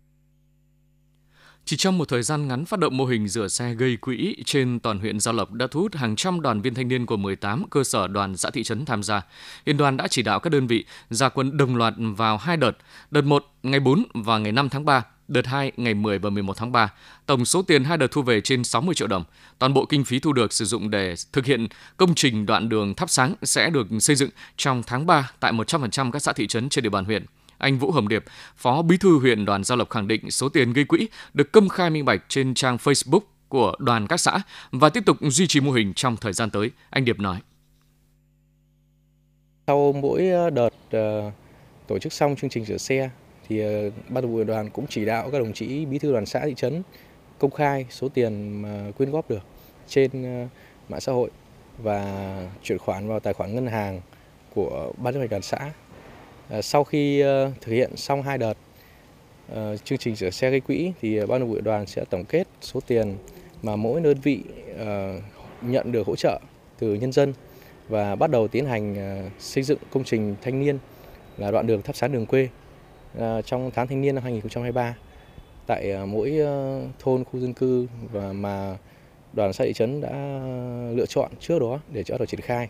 Chỉ 1.64 1.76
trong 1.76 1.98
một 1.98 2.08
thời 2.08 2.22
gian 2.22 2.48
ngắn 2.48 2.64
phát 2.64 2.80
động 2.80 2.96
mô 2.96 3.04
hình 3.04 3.28
rửa 3.28 3.48
xe 3.48 3.74
gây 3.74 3.96
quỹ 3.96 4.36
trên 4.44 4.80
toàn 4.80 4.98
huyện 4.98 5.20
Gia 5.20 5.32
Lộc 5.32 5.52
đã 5.52 5.66
thu 5.70 5.80
hút 5.80 5.94
hàng 5.94 6.16
trăm 6.16 6.40
đoàn 6.40 6.60
viên 6.60 6.74
thanh 6.74 6.88
niên 6.88 7.06
của 7.06 7.16
18 7.16 7.64
cơ 7.70 7.84
sở 7.84 8.08
đoàn 8.08 8.36
xã 8.36 8.50
thị 8.50 8.62
trấn 8.62 8.84
tham 8.84 9.02
gia. 9.02 9.22
Hiện 9.66 9.76
đoàn 9.76 9.96
đã 9.96 10.08
chỉ 10.08 10.22
đạo 10.22 10.40
các 10.40 10.50
đơn 10.50 10.66
vị 10.66 10.84
ra 11.10 11.28
quân 11.28 11.56
đồng 11.56 11.76
loạt 11.76 11.94
vào 11.96 12.36
hai 12.36 12.56
đợt, 12.56 12.72
đợt 13.10 13.22
1 13.22 13.44
ngày 13.62 13.80
4 13.80 14.04
và 14.14 14.38
ngày 14.38 14.52
5 14.52 14.68
tháng 14.68 14.84
3, 14.84 15.04
đợt 15.30 15.46
2 15.46 15.72
ngày 15.76 15.94
10 15.94 16.18
và 16.18 16.30
11 16.30 16.56
tháng 16.56 16.72
3. 16.72 16.92
Tổng 17.26 17.44
số 17.44 17.62
tiền 17.62 17.84
hai 17.84 17.98
đợt 17.98 18.06
thu 18.10 18.22
về 18.22 18.40
trên 18.40 18.64
60 18.64 18.94
triệu 18.94 19.08
đồng. 19.08 19.24
Toàn 19.58 19.74
bộ 19.74 19.84
kinh 19.84 20.04
phí 20.04 20.18
thu 20.18 20.32
được 20.32 20.52
sử 20.52 20.64
dụng 20.64 20.90
để 20.90 21.14
thực 21.32 21.46
hiện 21.46 21.66
công 21.96 22.14
trình 22.14 22.46
đoạn 22.46 22.68
đường 22.68 22.94
thắp 22.94 23.10
sáng 23.10 23.34
sẽ 23.42 23.70
được 23.70 23.86
xây 24.00 24.16
dựng 24.16 24.30
trong 24.56 24.82
tháng 24.86 25.06
3 25.06 25.30
tại 25.40 25.52
100% 25.52 26.10
các 26.10 26.22
xã 26.22 26.32
thị 26.32 26.46
trấn 26.46 26.68
trên 26.68 26.84
địa 26.84 26.90
bàn 26.90 27.04
huyện. 27.04 27.26
Anh 27.58 27.78
Vũ 27.78 27.90
Hồng 27.90 28.08
Điệp, 28.08 28.24
Phó 28.56 28.82
Bí 28.82 28.96
thư 28.96 29.18
huyện 29.18 29.44
đoàn 29.44 29.64
giao 29.64 29.78
Lộc 29.78 29.90
khẳng 29.90 30.08
định 30.08 30.30
số 30.30 30.48
tiền 30.48 30.72
gây 30.72 30.84
quỹ 30.84 31.08
được 31.34 31.52
công 31.52 31.68
khai 31.68 31.90
minh 31.90 32.04
bạch 32.04 32.24
trên 32.28 32.54
trang 32.54 32.76
Facebook 32.76 33.20
của 33.48 33.74
đoàn 33.78 34.06
các 34.06 34.20
xã 34.20 34.42
và 34.72 34.88
tiếp 34.88 35.02
tục 35.06 35.16
duy 35.20 35.46
trì 35.46 35.60
mô 35.60 35.72
hình 35.72 35.94
trong 35.94 36.16
thời 36.16 36.32
gian 36.32 36.50
tới. 36.50 36.70
Anh 36.90 37.04
Điệp 37.04 37.20
nói. 37.20 37.40
Sau 39.66 39.92
mỗi 39.92 40.28
ờ, 40.28 40.50
đợt 40.50 40.70
ờ, 40.90 41.30
tổ 41.86 41.98
chức 41.98 42.12
xong 42.12 42.36
chương 42.36 42.50
trình 42.50 42.64
rửa 42.64 42.76
xe 42.76 43.10
thì 43.50 43.60
ờ, 43.60 43.90
ban 44.08 44.22
thường 44.22 44.32
vụ 44.32 44.44
đoàn 44.44 44.70
cũng 44.70 44.86
chỉ 44.88 45.04
đạo 45.04 45.30
các 45.30 45.38
đồng 45.38 45.52
chí, 45.52 45.84
bí 45.84 45.98
thư 45.98 46.12
đoàn 46.12 46.26
xã, 46.26 46.40
thị 46.46 46.54
trấn 46.56 46.82
công 47.38 47.50
khai 47.50 47.86
số 47.90 48.08
tiền 48.08 48.62
mà 48.62 48.90
quyên 48.96 49.10
góp 49.10 49.30
được 49.30 49.42
trên 49.88 50.10
ờ, 50.12 50.46
mạng 50.88 51.00
xã 51.00 51.12
hội 51.12 51.30
và 51.78 52.36
chuyển 52.62 52.78
khoản 52.78 53.08
vào 53.08 53.20
tài 53.20 53.32
khoản 53.32 53.54
ngân 53.54 53.66
hàng 53.66 54.00
của 54.54 54.92
ban 54.96 55.14
chấp 55.14 55.20
hành 55.20 55.28
đoàn 55.28 55.42
xã. 55.42 55.72
Ờ, 56.48 56.62
sau 56.62 56.84
khi 56.84 57.22
thực 57.60 57.72
hiện 57.72 57.96
xong 57.96 58.22
hai 58.22 58.38
đợt 58.38 58.54
chương 59.84 59.98
trình 59.98 60.16
rửa 60.16 60.30
xe 60.30 60.50
gây 60.50 60.60
quỹ 60.60 60.92
thì 61.00 61.26
ban 61.26 61.40
thường 61.40 61.50
vụ 61.50 61.60
đoàn 61.60 61.86
sẽ 61.86 62.04
tổng 62.10 62.24
kết 62.24 62.48
số 62.60 62.80
tiền 62.86 63.16
mà 63.62 63.76
mỗi 63.76 64.00
đơn 64.00 64.16
vị 64.22 64.42
nhận 65.62 65.92
được 65.92 66.06
hỗ 66.06 66.16
trợ 66.16 66.40
từ 66.78 66.94
nhân 66.94 67.12
dân 67.12 67.34
và 67.88 68.16
bắt 68.16 68.30
đầu 68.30 68.48
tiến 68.48 68.66
hành 68.66 68.96
xây 69.38 69.62
dựng 69.62 69.78
công 69.90 70.04
trình 70.04 70.36
thanh 70.42 70.60
niên 70.60 70.78
là 71.38 71.50
đoạn 71.50 71.66
đường 71.66 71.82
thắp 71.82 71.96
sáng 71.96 72.12
đường 72.12 72.26
quê. 72.26 72.48
À, 73.18 73.42
trong 73.42 73.70
tháng 73.74 73.86
thanh 73.86 74.00
niên 74.00 74.14
năm 74.14 74.24
2023 74.24 74.94
tại 75.66 75.92
à, 75.92 76.04
mỗi 76.04 76.38
ờ, 76.38 76.82
thôn 76.98 77.24
khu 77.24 77.40
dân 77.40 77.54
cư 77.54 77.86
và 78.12 78.32
mà 78.32 78.76
đoàn 79.32 79.52
xã 79.52 79.64
thị 79.64 79.72
trấn 79.72 80.00
đã 80.00 80.40
lựa 80.94 81.06
chọn 81.06 81.30
trước 81.40 81.58
đó 81.58 81.80
để 81.92 82.02
cho 82.02 82.18
đầu 82.18 82.26
triển 82.26 82.40
khai. 82.40 82.68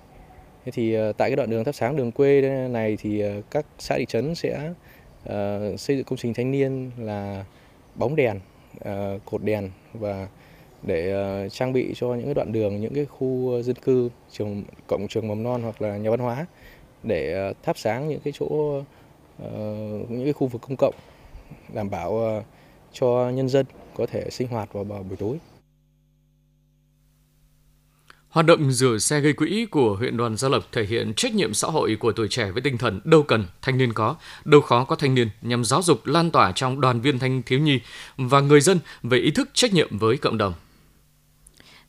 Thế 0.64 0.72
thì 0.72 0.94
ờ, 0.94 1.12
tại 1.12 1.30
cái 1.30 1.36
đoạn 1.36 1.50
đường 1.50 1.64
thắp 1.64 1.74
sáng 1.74 1.96
đường 1.96 2.12
quê 2.12 2.40
này 2.68 2.96
thì 3.00 3.20
ờ, 3.20 3.42
các 3.50 3.66
xã 3.78 3.96
thị 3.98 4.06
trấn 4.06 4.34
sẽ 4.34 4.72
uh, 5.24 5.80
xây 5.80 5.96
dựng 5.96 6.04
công 6.04 6.16
trình 6.16 6.34
thanh 6.34 6.50
niên 6.50 6.90
là 6.98 7.44
bóng 7.94 8.16
đèn, 8.16 8.40
uh, 8.76 9.24
cột 9.24 9.42
đèn 9.42 9.70
và 9.92 10.28
để 10.82 11.14
uh, 11.46 11.52
trang 11.52 11.72
bị 11.72 11.92
cho 11.96 12.14
những 12.14 12.24
cái 12.24 12.34
đoạn 12.34 12.52
đường, 12.52 12.80
những 12.80 12.94
cái 12.94 13.04
khu 13.04 13.62
dân 13.62 13.76
cư, 13.76 14.10
trường 14.30 14.64
cộng 14.86 15.08
trường 15.08 15.28
mầm 15.28 15.42
non 15.42 15.62
hoặc 15.62 15.82
là 15.82 15.96
nhà 15.96 16.10
văn 16.10 16.20
hóa 16.20 16.46
để 17.02 17.52
thắp 17.62 17.78
sáng 17.78 18.08
những 18.08 18.20
cái 18.20 18.32
chỗ 18.36 18.80
Ờ, 19.42 19.50
những 20.08 20.24
cái 20.24 20.32
khu 20.32 20.46
vực 20.46 20.62
công 20.62 20.76
cộng 20.76 20.94
đảm 21.74 21.90
bảo 21.90 22.12
uh, 22.12 22.44
cho 22.92 23.30
nhân 23.34 23.48
dân 23.48 23.66
có 23.96 24.06
thể 24.06 24.30
sinh 24.30 24.48
hoạt 24.48 24.72
vào, 24.72 24.84
vào 24.84 25.02
buổi 25.02 25.16
tối. 25.16 25.38
Hoạt 28.28 28.46
động 28.46 28.72
rửa 28.72 28.98
xe 28.98 29.20
gây 29.20 29.32
quỹ 29.32 29.66
của 29.70 29.96
huyện 29.96 30.16
đoàn 30.16 30.36
Gia 30.36 30.48
Lộc 30.48 30.72
thể 30.72 30.84
hiện 30.84 31.12
trách 31.14 31.34
nhiệm 31.34 31.54
xã 31.54 31.68
hội 31.68 31.96
của 32.00 32.12
tuổi 32.12 32.28
trẻ 32.28 32.50
với 32.50 32.62
tinh 32.62 32.78
thần 32.78 33.00
đâu 33.04 33.22
cần 33.22 33.44
thanh 33.62 33.78
niên 33.78 33.92
có, 33.92 34.16
đâu 34.44 34.60
khó 34.60 34.84
có 34.84 34.96
thanh 34.96 35.14
niên 35.14 35.28
nhằm 35.42 35.64
giáo 35.64 35.82
dục 35.82 36.06
lan 36.06 36.30
tỏa 36.30 36.52
trong 36.52 36.80
đoàn 36.80 37.00
viên 37.00 37.18
thanh 37.18 37.42
thiếu 37.42 37.58
nhi 37.58 37.80
và 38.16 38.40
người 38.40 38.60
dân 38.60 38.78
về 39.02 39.18
ý 39.18 39.30
thức 39.30 39.48
trách 39.52 39.72
nhiệm 39.72 39.98
với 39.98 40.16
cộng 40.16 40.38
đồng. 40.38 40.54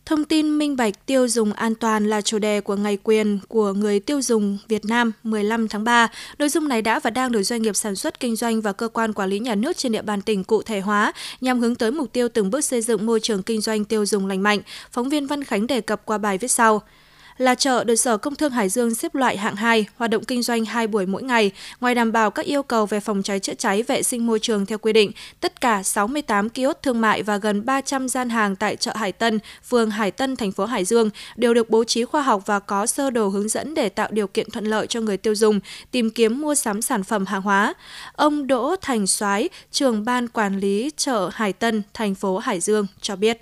Thông 0.06 0.26
tin 0.26 0.58
minh 0.58 0.76
bạch 0.76 1.06
tiêu 1.06 1.28
dùng 1.28 1.54
an 1.54 1.76
toàn 1.76 2.08
là 2.10 2.22
chủ 2.22 2.40
đề 2.40 2.62
của 2.62 2.76
Ngày 2.76 2.98
quyền 3.04 3.40
của 3.48 3.74
người 3.74 4.00
tiêu 4.00 4.22
dùng 4.22 4.58
Việt 4.68 4.86
Nam 4.86 5.12
15 5.24 5.68
tháng 5.68 5.84
3. 5.84 6.08
Nội 6.40 6.50
dung 6.50 6.68
này 6.68 6.82
đã 6.82 7.00
và 7.00 7.10
đang 7.10 7.32
được 7.32 7.44
doanh 7.44 7.62
nghiệp 7.62 7.76
sản 7.76 7.96
xuất, 7.96 8.20
kinh 8.20 8.36
doanh 8.36 8.62
và 8.62 8.74
cơ 8.74 8.88
quan 8.88 9.14
quản 9.14 9.30
lý 9.30 9.40
nhà 9.40 9.56
nước 9.56 9.78
trên 9.78 9.92
địa 9.92 10.02
bàn 10.02 10.22
tỉnh 10.22 10.44
cụ 10.44 10.62
thể 10.62 10.80
hóa, 10.80 11.14
nhằm 11.42 11.60
hướng 11.60 11.76
tới 11.76 11.92
mục 11.92 12.14
tiêu 12.14 12.30
từng 12.30 12.52
bước 12.52 12.62
xây 12.62 12.82
dựng 12.82 13.06
môi 13.06 13.20
trường 13.20 13.44
kinh 13.44 13.62
doanh 13.62 13.86
tiêu 13.86 14.06
dùng 14.06 14.28
lành 14.28 14.44
mạnh. 14.44 14.60
Phóng 14.92 15.10
viên 15.10 15.28
Văn 15.28 15.44
Khánh 15.44 15.68
đề 15.68 15.82
cập 15.82 16.06
qua 16.06 16.18
bài 16.18 16.38
viết 16.38 16.52
sau 16.52 16.82
là 17.38 17.56
chợ 17.56 17.84
được 17.84 17.96
Sở 17.96 18.18
Công 18.18 18.36
Thương 18.36 18.52
Hải 18.52 18.70
Dương 18.70 18.96
xếp 18.96 19.16
loại 19.16 19.38
hạng 19.38 19.56
2, 19.56 19.86
hoạt 19.96 20.12
động 20.12 20.24
kinh 20.24 20.44
doanh 20.44 20.66
2 20.66 20.88
buổi 20.88 21.06
mỗi 21.06 21.24
ngày. 21.24 21.52
Ngoài 21.80 21.96
đảm 21.96 22.12
bảo 22.12 22.32
các 22.32 22.46
yêu 22.46 22.64
cầu 22.64 22.86
về 22.86 23.00
phòng 23.00 23.24
cháy 23.24 23.40
chữa 23.40 23.54
cháy, 23.54 23.84
vệ 23.84 24.04
sinh 24.04 24.28
môi 24.28 24.40
trường 24.40 24.66
theo 24.66 24.78
quy 24.78 24.94
định, 24.94 25.12
tất 25.40 25.62
cả 25.62 25.84
68 25.84 26.50
kiosk 26.50 26.82
thương 26.82 27.02
mại 27.02 27.24
và 27.24 27.38
gần 27.38 27.66
300 27.66 28.10
gian 28.10 28.30
hàng 28.30 28.56
tại 28.56 28.76
chợ 28.76 28.92
Hải 28.96 29.12
Tân, 29.12 29.40
phường 29.70 29.92
Hải 29.92 30.12
Tân, 30.12 30.36
thành 30.36 30.52
phố 30.52 30.66
Hải 30.66 30.86
Dương 30.86 31.10
đều 31.36 31.54
được 31.54 31.70
bố 31.70 31.84
trí 31.84 32.06
khoa 32.06 32.22
học 32.22 32.44
và 32.46 32.60
có 32.60 32.86
sơ 32.86 33.10
đồ 33.10 33.28
hướng 33.28 33.50
dẫn 33.50 33.74
để 33.74 33.90
tạo 33.90 34.08
điều 34.12 34.28
kiện 34.28 34.50
thuận 34.50 34.66
lợi 34.66 34.88
cho 34.88 35.02
người 35.02 35.18
tiêu 35.18 35.36
dùng 35.36 35.60
tìm 35.92 36.10
kiếm 36.10 36.42
mua 36.42 36.56
sắm 36.56 36.82
sản 36.82 37.04
phẩm 37.04 37.26
hàng 37.26 37.42
hóa. 37.42 37.74
Ông 38.14 38.48
Đỗ 38.48 38.76
Thành 38.82 39.08
Soái, 39.08 39.50
trưởng 39.72 40.06
ban 40.06 40.28
quản 40.28 40.60
lý 40.60 40.92
chợ 40.98 41.30
Hải 41.34 41.54
Tân, 41.54 41.84
thành 41.94 42.16
phố 42.16 42.38
Hải 42.38 42.60
Dương 42.60 42.88
cho 43.02 43.16
biết. 43.16 43.38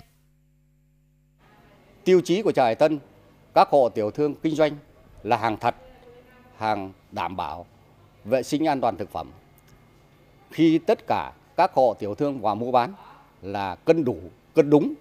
Tiêu 2.04 2.20
chí 2.20 2.42
của 2.42 2.52
chợ 2.52 2.64
Hải 2.64 2.74
Tân 2.74 2.98
các 3.54 3.68
hộ 3.70 3.88
tiểu 3.88 4.10
thương 4.10 4.34
kinh 4.34 4.54
doanh 4.54 4.76
là 5.22 5.36
hàng 5.36 5.56
thật, 5.56 5.74
hàng 6.56 6.92
đảm 7.12 7.36
bảo 7.36 7.66
vệ 8.24 8.42
sinh 8.42 8.64
an 8.64 8.80
toàn 8.80 8.96
thực 8.96 9.10
phẩm. 9.10 9.30
Khi 10.50 10.78
tất 10.78 11.06
cả 11.06 11.32
các 11.56 11.72
hộ 11.74 11.94
tiểu 11.98 12.14
thương 12.14 12.40
vào 12.40 12.54
mua 12.54 12.72
bán 12.72 12.92
là 13.42 13.74
cân 13.74 14.04
đủ, 14.04 14.18
cân 14.54 14.70
đúng 14.70 14.94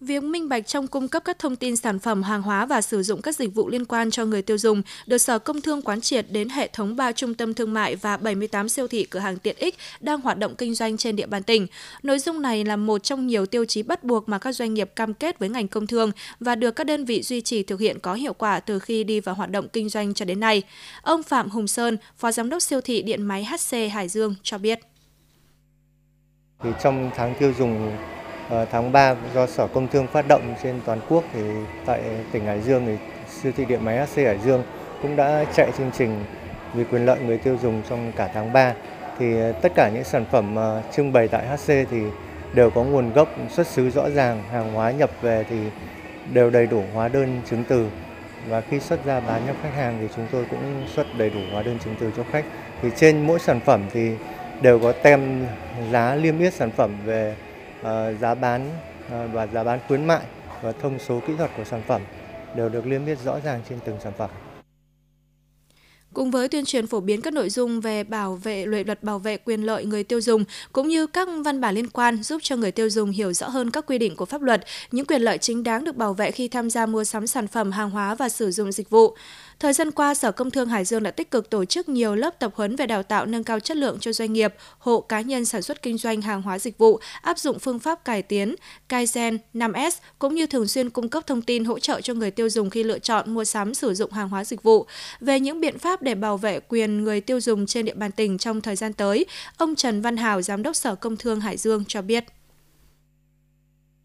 Việc 0.00 0.22
minh 0.22 0.48
bạch 0.48 0.66
trong 0.66 0.86
cung 0.86 1.08
cấp 1.08 1.22
các 1.24 1.38
thông 1.38 1.56
tin 1.56 1.76
sản 1.76 1.98
phẩm, 1.98 2.22
hàng 2.22 2.42
hóa 2.42 2.66
và 2.66 2.80
sử 2.80 3.02
dụng 3.02 3.22
các 3.22 3.36
dịch 3.36 3.54
vụ 3.54 3.68
liên 3.68 3.84
quan 3.84 4.10
cho 4.10 4.24
người 4.24 4.42
tiêu 4.42 4.58
dùng 4.58 4.82
được 5.06 5.18
Sở 5.18 5.38
Công 5.38 5.60
Thương 5.60 5.82
quán 5.82 6.00
triệt 6.00 6.26
đến 6.30 6.48
hệ 6.48 6.68
thống 6.72 6.96
3 6.96 7.12
trung 7.12 7.34
tâm 7.34 7.54
thương 7.54 7.74
mại 7.74 7.96
và 7.96 8.16
78 8.16 8.68
siêu 8.68 8.88
thị 8.88 9.04
cửa 9.04 9.18
hàng 9.18 9.38
tiện 9.38 9.56
ích 9.58 9.74
đang 10.00 10.20
hoạt 10.20 10.38
động 10.38 10.54
kinh 10.58 10.74
doanh 10.74 10.96
trên 10.96 11.16
địa 11.16 11.26
bàn 11.26 11.42
tỉnh. 11.42 11.66
Nội 12.02 12.18
dung 12.18 12.42
này 12.42 12.64
là 12.64 12.76
một 12.76 13.02
trong 13.02 13.26
nhiều 13.26 13.46
tiêu 13.46 13.64
chí 13.64 13.82
bắt 13.82 14.04
buộc 14.04 14.28
mà 14.28 14.38
các 14.38 14.52
doanh 14.52 14.74
nghiệp 14.74 14.92
cam 14.96 15.14
kết 15.14 15.38
với 15.38 15.48
ngành 15.48 15.68
công 15.68 15.86
thương 15.86 16.10
và 16.40 16.54
được 16.54 16.70
các 16.70 16.84
đơn 16.84 17.04
vị 17.04 17.22
duy 17.22 17.40
trì 17.40 17.62
thực 17.62 17.80
hiện 17.80 17.98
có 17.98 18.14
hiệu 18.14 18.32
quả 18.32 18.60
từ 18.60 18.78
khi 18.78 19.04
đi 19.04 19.20
vào 19.20 19.34
hoạt 19.34 19.50
động 19.50 19.68
kinh 19.72 19.88
doanh 19.88 20.14
cho 20.14 20.24
đến 20.24 20.40
nay. 20.40 20.62
Ông 21.02 21.22
Phạm 21.22 21.50
Hùng 21.50 21.68
Sơn, 21.68 21.96
Phó 22.16 22.32
Giám 22.32 22.50
đốc 22.50 22.62
siêu 22.62 22.80
thị 22.80 23.02
điện 23.02 23.22
máy 23.22 23.44
HC 23.44 23.92
Hải 23.92 24.08
Dương 24.08 24.34
cho 24.42 24.58
biết. 24.58 24.80
Thì 26.62 26.70
trong 26.82 27.10
tháng 27.16 27.34
tiêu 27.38 27.52
dùng 27.58 27.96
Ờ, 28.48 28.66
tháng 28.72 28.92
3 28.92 29.14
do 29.34 29.46
Sở 29.46 29.66
Công 29.66 29.88
Thương 29.88 30.06
phát 30.06 30.28
động 30.28 30.54
trên 30.62 30.80
toàn 30.84 31.00
quốc 31.08 31.24
thì 31.32 31.40
tại 31.86 32.00
tỉnh 32.32 32.44
Hải 32.44 32.60
Dương 32.60 32.86
thì 32.86 32.96
siêu 33.28 33.52
thị 33.56 33.64
điện 33.64 33.84
máy 33.84 34.06
HC 34.06 34.16
Hải 34.16 34.38
Dương 34.44 34.62
cũng 35.02 35.16
đã 35.16 35.44
chạy 35.54 35.70
chương 35.78 35.90
trình 35.98 36.24
vì 36.74 36.84
quyền 36.84 37.06
lợi 37.06 37.18
người 37.20 37.38
tiêu 37.38 37.56
dùng 37.62 37.82
trong 37.88 38.12
cả 38.16 38.30
tháng 38.34 38.52
3 38.52 38.74
thì 39.18 39.40
ờ, 39.40 39.52
tất 39.52 39.72
cả 39.74 39.90
những 39.94 40.04
sản 40.04 40.24
phẩm 40.30 40.56
ờ, 40.56 40.82
trưng 40.96 41.12
bày 41.12 41.28
tại 41.28 41.46
HC 41.46 41.66
thì 41.66 42.02
đều 42.54 42.70
có 42.70 42.82
nguồn 42.82 43.12
gốc 43.12 43.28
xuất 43.50 43.66
xứ 43.66 43.90
rõ 43.90 44.10
ràng, 44.10 44.42
hàng 44.52 44.72
hóa 44.72 44.90
nhập 44.90 45.10
về 45.22 45.44
thì 45.50 45.56
đều 46.32 46.50
đầy 46.50 46.66
đủ 46.66 46.82
hóa 46.94 47.08
đơn 47.08 47.40
chứng 47.50 47.64
từ 47.68 47.86
và 48.48 48.60
khi 48.60 48.80
xuất 48.80 49.04
ra 49.04 49.20
bán 49.20 49.42
cho 49.46 49.52
khách 49.62 49.74
hàng 49.76 49.98
thì 50.00 50.08
chúng 50.16 50.26
tôi 50.32 50.44
cũng 50.50 50.86
xuất 50.94 51.06
đầy 51.18 51.30
đủ 51.30 51.40
hóa 51.52 51.62
đơn 51.62 51.78
chứng 51.84 51.94
từ 52.00 52.10
cho 52.16 52.22
khách. 52.32 52.44
Thì 52.82 52.88
trên 52.96 53.26
mỗi 53.26 53.38
sản 53.38 53.60
phẩm 53.60 53.82
thì 53.92 54.12
đều 54.62 54.78
có 54.78 54.92
tem 54.92 55.46
giá 55.92 56.14
liêm 56.14 56.38
yết 56.38 56.54
sản 56.54 56.70
phẩm 56.70 56.90
về 57.04 57.34
Ờ, 57.82 58.14
giá 58.20 58.34
bán 58.34 58.70
ờ, 59.10 59.28
và 59.32 59.46
giá 59.46 59.64
bán 59.64 59.80
khuyến 59.88 60.04
mại 60.04 60.22
và 60.62 60.72
thông 60.72 60.98
số 60.98 61.20
kỹ 61.26 61.32
thuật 61.38 61.50
của 61.56 61.64
sản 61.64 61.82
phẩm 61.86 62.02
đều 62.56 62.68
được 62.68 62.86
liên 62.86 63.06
yết 63.06 63.18
rõ 63.24 63.40
ràng 63.44 63.62
trên 63.68 63.78
từng 63.84 63.96
sản 64.04 64.12
phẩm. 64.18 64.30
Cùng 66.14 66.30
với 66.30 66.48
tuyên 66.48 66.64
truyền 66.64 66.86
phổ 66.86 67.00
biến 67.00 67.20
các 67.20 67.32
nội 67.32 67.50
dung 67.50 67.80
về 67.80 68.04
bảo 68.04 68.34
vệ 68.34 68.66
luật 68.66 69.02
bảo 69.02 69.18
vệ 69.18 69.36
quyền 69.36 69.62
lợi 69.62 69.84
người 69.84 70.04
tiêu 70.04 70.20
dùng 70.20 70.44
cũng 70.72 70.88
như 70.88 71.06
các 71.06 71.28
văn 71.44 71.60
bản 71.60 71.74
liên 71.74 71.88
quan 71.88 72.22
giúp 72.22 72.38
cho 72.42 72.56
người 72.56 72.72
tiêu 72.72 72.90
dùng 72.90 73.10
hiểu 73.10 73.32
rõ 73.32 73.48
hơn 73.48 73.70
các 73.70 73.86
quy 73.86 73.98
định 73.98 74.16
của 74.16 74.24
pháp 74.24 74.42
luật, 74.42 74.64
những 74.90 75.06
quyền 75.06 75.22
lợi 75.22 75.38
chính 75.38 75.62
đáng 75.62 75.84
được 75.84 75.96
bảo 75.96 76.14
vệ 76.14 76.30
khi 76.30 76.48
tham 76.48 76.70
gia 76.70 76.86
mua 76.86 77.04
sắm 77.04 77.26
sản 77.26 77.46
phẩm, 77.46 77.72
hàng 77.72 77.90
hóa 77.90 78.14
và 78.14 78.28
sử 78.28 78.50
dụng 78.50 78.72
dịch 78.72 78.90
vụ. 78.90 79.16
Thời 79.60 79.72
gian 79.72 79.90
qua, 79.90 80.14
Sở 80.14 80.32
Công 80.32 80.50
Thương 80.50 80.68
Hải 80.68 80.84
Dương 80.84 81.02
đã 81.02 81.10
tích 81.10 81.30
cực 81.30 81.50
tổ 81.50 81.64
chức 81.64 81.88
nhiều 81.88 82.14
lớp 82.14 82.38
tập 82.38 82.52
huấn 82.54 82.76
về 82.76 82.86
đào 82.86 83.02
tạo 83.02 83.26
nâng 83.26 83.44
cao 83.44 83.60
chất 83.60 83.76
lượng 83.76 83.96
cho 84.00 84.12
doanh 84.12 84.32
nghiệp, 84.32 84.54
hộ 84.78 85.00
cá 85.00 85.20
nhân 85.20 85.44
sản 85.44 85.62
xuất 85.62 85.82
kinh 85.82 85.98
doanh 85.98 86.22
hàng 86.22 86.42
hóa 86.42 86.58
dịch 86.58 86.78
vụ, 86.78 87.00
áp 87.22 87.38
dụng 87.38 87.58
phương 87.58 87.78
pháp 87.78 88.04
cải 88.04 88.22
tiến, 88.22 88.54
Kaizen 88.88 89.38
5S 89.54 89.90
cũng 90.18 90.34
như 90.34 90.46
thường 90.46 90.66
xuyên 90.66 90.90
cung 90.90 91.08
cấp 91.08 91.26
thông 91.26 91.42
tin 91.42 91.64
hỗ 91.64 91.78
trợ 91.78 92.00
cho 92.00 92.14
người 92.14 92.30
tiêu 92.30 92.48
dùng 92.48 92.70
khi 92.70 92.82
lựa 92.82 92.98
chọn 92.98 93.34
mua 93.34 93.44
sắm 93.44 93.74
sử 93.74 93.94
dụng 93.94 94.12
hàng 94.12 94.28
hóa 94.28 94.44
dịch 94.44 94.62
vụ. 94.62 94.86
Về 95.20 95.40
những 95.40 95.60
biện 95.60 95.78
pháp 95.78 96.02
để 96.02 96.14
bảo 96.14 96.36
vệ 96.36 96.60
quyền 96.60 97.04
người 97.04 97.20
tiêu 97.20 97.40
dùng 97.40 97.66
trên 97.66 97.84
địa 97.84 97.94
bàn 97.94 98.12
tỉnh 98.12 98.38
trong 98.38 98.60
thời 98.60 98.76
gian 98.76 98.92
tới, 98.92 99.26
ông 99.56 99.74
Trần 99.74 100.00
Văn 100.00 100.16
hào 100.16 100.42
Giám 100.42 100.62
đốc 100.62 100.76
Sở 100.76 100.94
Công 100.94 101.16
Thương 101.16 101.40
Hải 101.40 101.56
Dương 101.56 101.84
cho 101.88 102.02
biết. 102.02 102.24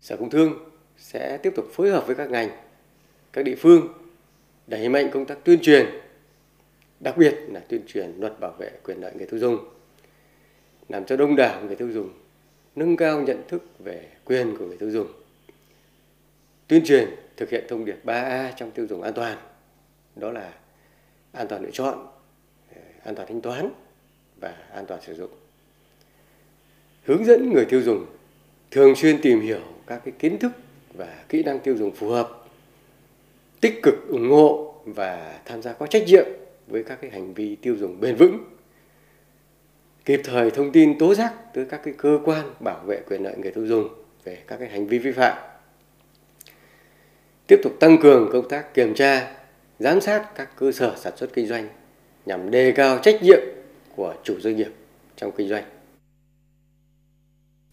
Sở 0.01 0.17
Công 0.17 0.29
Thương 0.29 0.53
sẽ 0.97 1.37
tiếp 1.37 1.53
tục 1.55 1.65
phối 1.73 1.91
hợp 1.91 2.03
với 2.07 2.15
các 2.15 2.29
ngành, 2.29 2.49
các 3.33 3.45
địa 3.45 3.55
phương 3.55 4.02
đẩy 4.73 4.89
mạnh 4.89 5.09
công 5.13 5.25
tác 5.25 5.37
tuyên 5.43 5.59
truyền, 5.61 5.85
đặc 6.99 7.17
biệt 7.17 7.35
là 7.47 7.59
tuyên 7.59 7.81
truyền 7.87 8.13
luật 8.19 8.39
bảo 8.39 8.51
vệ 8.59 8.71
quyền 8.83 9.01
lợi 9.01 9.13
người 9.17 9.25
tiêu 9.25 9.39
dùng, 9.39 9.57
làm 10.89 11.05
cho 11.05 11.17
đông 11.17 11.35
đảo 11.35 11.61
người 11.65 11.75
tiêu 11.75 11.91
dùng 11.91 12.09
nâng 12.75 12.97
cao 12.97 13.21
nhận 13.21 13.43
thức 13.47 13.63
về 13.79 14.07
quyền 14.25 14.57
của 14.57 14.65
người 14.65 14.77
tiêu 14.77 14.91
dùng. 14.91 15.07
Tuyên 16.67 16.85
truyền 16.85 17.09
thực 17.37 17.49
hiện 17.49 17.65
thông 17.69 17.85
điệp 17.85 18.05
3A 18.05 18.51
trong 18.57 18.71
tiêu 18.71 18.87
dùng 18.87 19.01
an 19.01 19.13
toàn, 19.13 19.37
đó 20.15 20.31
là 20.31 20.53
an 21.31 21.47
toàn 21.47 21.61
lựa 21.61 21.71
chọn, 21.71 22.07
ờ, 22.75 22.81
an 23.03 23.15
toàn 23.15 23.27
thanh 23.27 23.41
toán 23.41 23.69
và 24.39 24.55
an 24.73 24.85
toàn 24.85 25.01
sử 25.01 25.13
dụng. 25.15 25.31
Hướng 27.03 27.25
dẫn 27.25 27.53
người 27.53 27.65
tiêu 27.65 27.81
dùng 27.81 28.05
thường 28.71 28.95
xuyên 28.95 29.21
tìm 29.21 29.41
hiểu 29.41 29.61
các 29.87 30.01
cái 30.05 30.13
kiến 30.19 30.39
thức 30.39 30.51
và 30.93 31.23
kỹ 31.29 31.43
năng 31.43 31.59
tiêu 31.59 31.77
dùng 31.77 31.95
phù 31.95 32.09
hợp 32.09 32.42
tích 33.63 33.83
cực 33.83 34.07
ủng 34.07 34.29
hộ 34.29 34.73
và 34.85 35.39
tham 35.45 35.61
gia 35.61 35.73
có 35.73 35.87
trách 35.87 36.03
nhiệm 36.07 36.25
với 36.67 36.83
các 36.83 36.97
cái 37.01 37.11
hành 37.11 37.33
vi 37.33 37.55
tiêu 37.55 37.75
dùng 37.75 37.99
bền 37.99 38.15
vững, 38.15 38.37
kịp 40.05 40.21
thời 40.23 40.51
thông 40.51 40.71
tin 40.71 40.97
tố 40.97 41.15
giác 41.15 41.33
tới 41.53 41.65
các 41.69 41.81
cái 41.83 41.93
cơ 41.97 42.19
quan 42.25 42.53
bảo 42.59 42.83
vệ 42.85 43.01
quyền 43.09 43.23
lợi 43.23 43.37
người 43.37 43.51
tiêu 43.51 43.65
dùng 43.65 43.89
về 44.23 44.37
các 44.47 44.57
cái 44.57 44.69
hành 44.69 44.87
vi 44.87 44.99
vi 44.99 45.11
phạm. 45.11 45.37
Tiếp 47.47 47.59
tục 47.63 47.73
tăng 47.79 47.97
cường 48.01 48.29
công 48.33 48.49
tác 48.49 48.73
kiểm 48.73 48.93
tra, 48.93 49.35
giám 49.79 50.01
sát 50.01 50.35
các 50.35 50.49
cơ 50.57 50.71
sở 50.71 50.95
sản 50.97 51.17
xuất 51.17 51.33
kinh 51.33 51.47
doanh 51.47 51.69
nhằm 52.25 52.51
đề 52.51 52.71
cao 52.71 52.99
trách 53.03 53.23
nhiệm 53.23 53.41
của 53.95 54.15
chủ 54.23 54.39
doanh 54.39 54.55
nghiệp 54.55 54.71
trong 55.15 55.31
kinh 55.31 55.49
doanh 55.49 55.63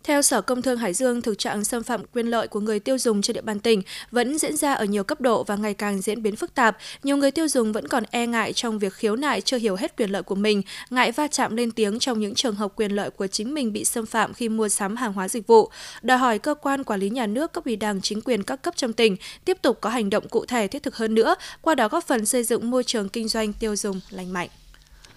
theo 0.04 0.22
Sở 0.22 0.40
Công 0.40 0.62
Thương 0.62 0.78
Hải 0.78 0.94
Dương, 0.94 1.22
thực 1.22 1.38
trạng 1.38 1.64
xâm 1.64 1.82
phạm 1.82 2.00
quyền 2.14 2.26
lợi 2.26 2.48
của 2.48 2.60
người 2.60 2.80
tiêu 2.80 2.98
dùng 2.98 3.22
trên 3.22 3.34
địa 3.34 3.40
bàn 3.40 3.60
tỉnh 3.60 3.82
vẫn 4.10 4.38
diễn 4.38 4.56
ra 4.56 4.72
ở 4.72 4.84
nhiều 4.84 5.04
cấp 5.04 5.20
độ 5.20 5.44
và 5.44 5.56
ngày 5.56 5.74
càng 5.74 6.00
diễn 6.00 6.22
biến 6.22 6.36
phức 6.36 6.54
tạp. 6.54 6.76
Nhiều 7.02 7.16
người 7.16 7.30
tiêu 7.30 7.48
dùng 7.48 7.72
vẫn 7.72 7.88
còn 7.88 8.04
e 8.10 8.26
ngại 8.26 8.52
trong 8.52 8.78
việc 8.78 8.92
khiếu 8.92 9.16
nại 9.16 9.40
chưa 9.40 9.58
hiểu 9.58 9.76
hết 9.76 9.96
quyền 9.96 10.10
lợi 10.10 10.22
của 10.22 10.34
mình, 10.34 10.62
ngại 10.90 11.12
va 11.12 11.26
chạm 11.26 11.56
lên 11.56 11.70
tiếng 11.70 11.98
trong 11.98 12.20
những 12.20 12.34
trường 12.34 12.54
hợp 12.54 12.72
quyền 12.76 12.92
lợi 12.92 13.10
của 13.10 13.26
chính 13.26 13.54
mình 13.54 13.72
bị 13.72 13.84
xâm 13.84 14.06
phạm 14.06 14.34
khi 14.34 14.48
mua 14.48 14.68
sắm 14.68 14.96
hàng 14.96 15.12
hóa 15.12 15.28
dịch 15.28 15.46
vụ. 15.46 15.70
Đòi 16.02 16.18
hỏi 16.18 16.38
cơ 16.38 16.54
quan 16.54 16.84
quản 16.84 17.00
lý 17.00 17.10
nhà 17.10 17.26
nước, 17.26 17.52
cấp 17.52 17.64
ủy 17.64 17.76
đảng, 17.76 18.00
chính 18.00 18.20
quyền 18.20 18.42
các 18.42 18.62
cấp 18.62 18.74
trong 18.76 18.92
tỉnh 18.92 19.16
tiếp 19.44 19.58
tục 19.62 19.78
có 19.80 19.90
hành 19.90 20.10
động 20.10 20.28
cụ 20.28 20.44
thể 20.44 20.66
thiết 20.66 20.82
thực 20.82 20.96
hơn 20.96 21.14
nữa, 21.14 21.34
qua 21.60 21.74
đó 21.74 21.88
góp 21.88 22.06
phần 22.06 22.26
xây 22.26 22.44
dựng 22.44 22.70
môi 22.70 22.84
trường 22.84 23.08
kinh 23.08 23.28
doanh 23.28 23.52
tiêu 23.52 23.76
dùng 23.76 24.00
lành 24.10 24.32
mạnh. 24.32 24.48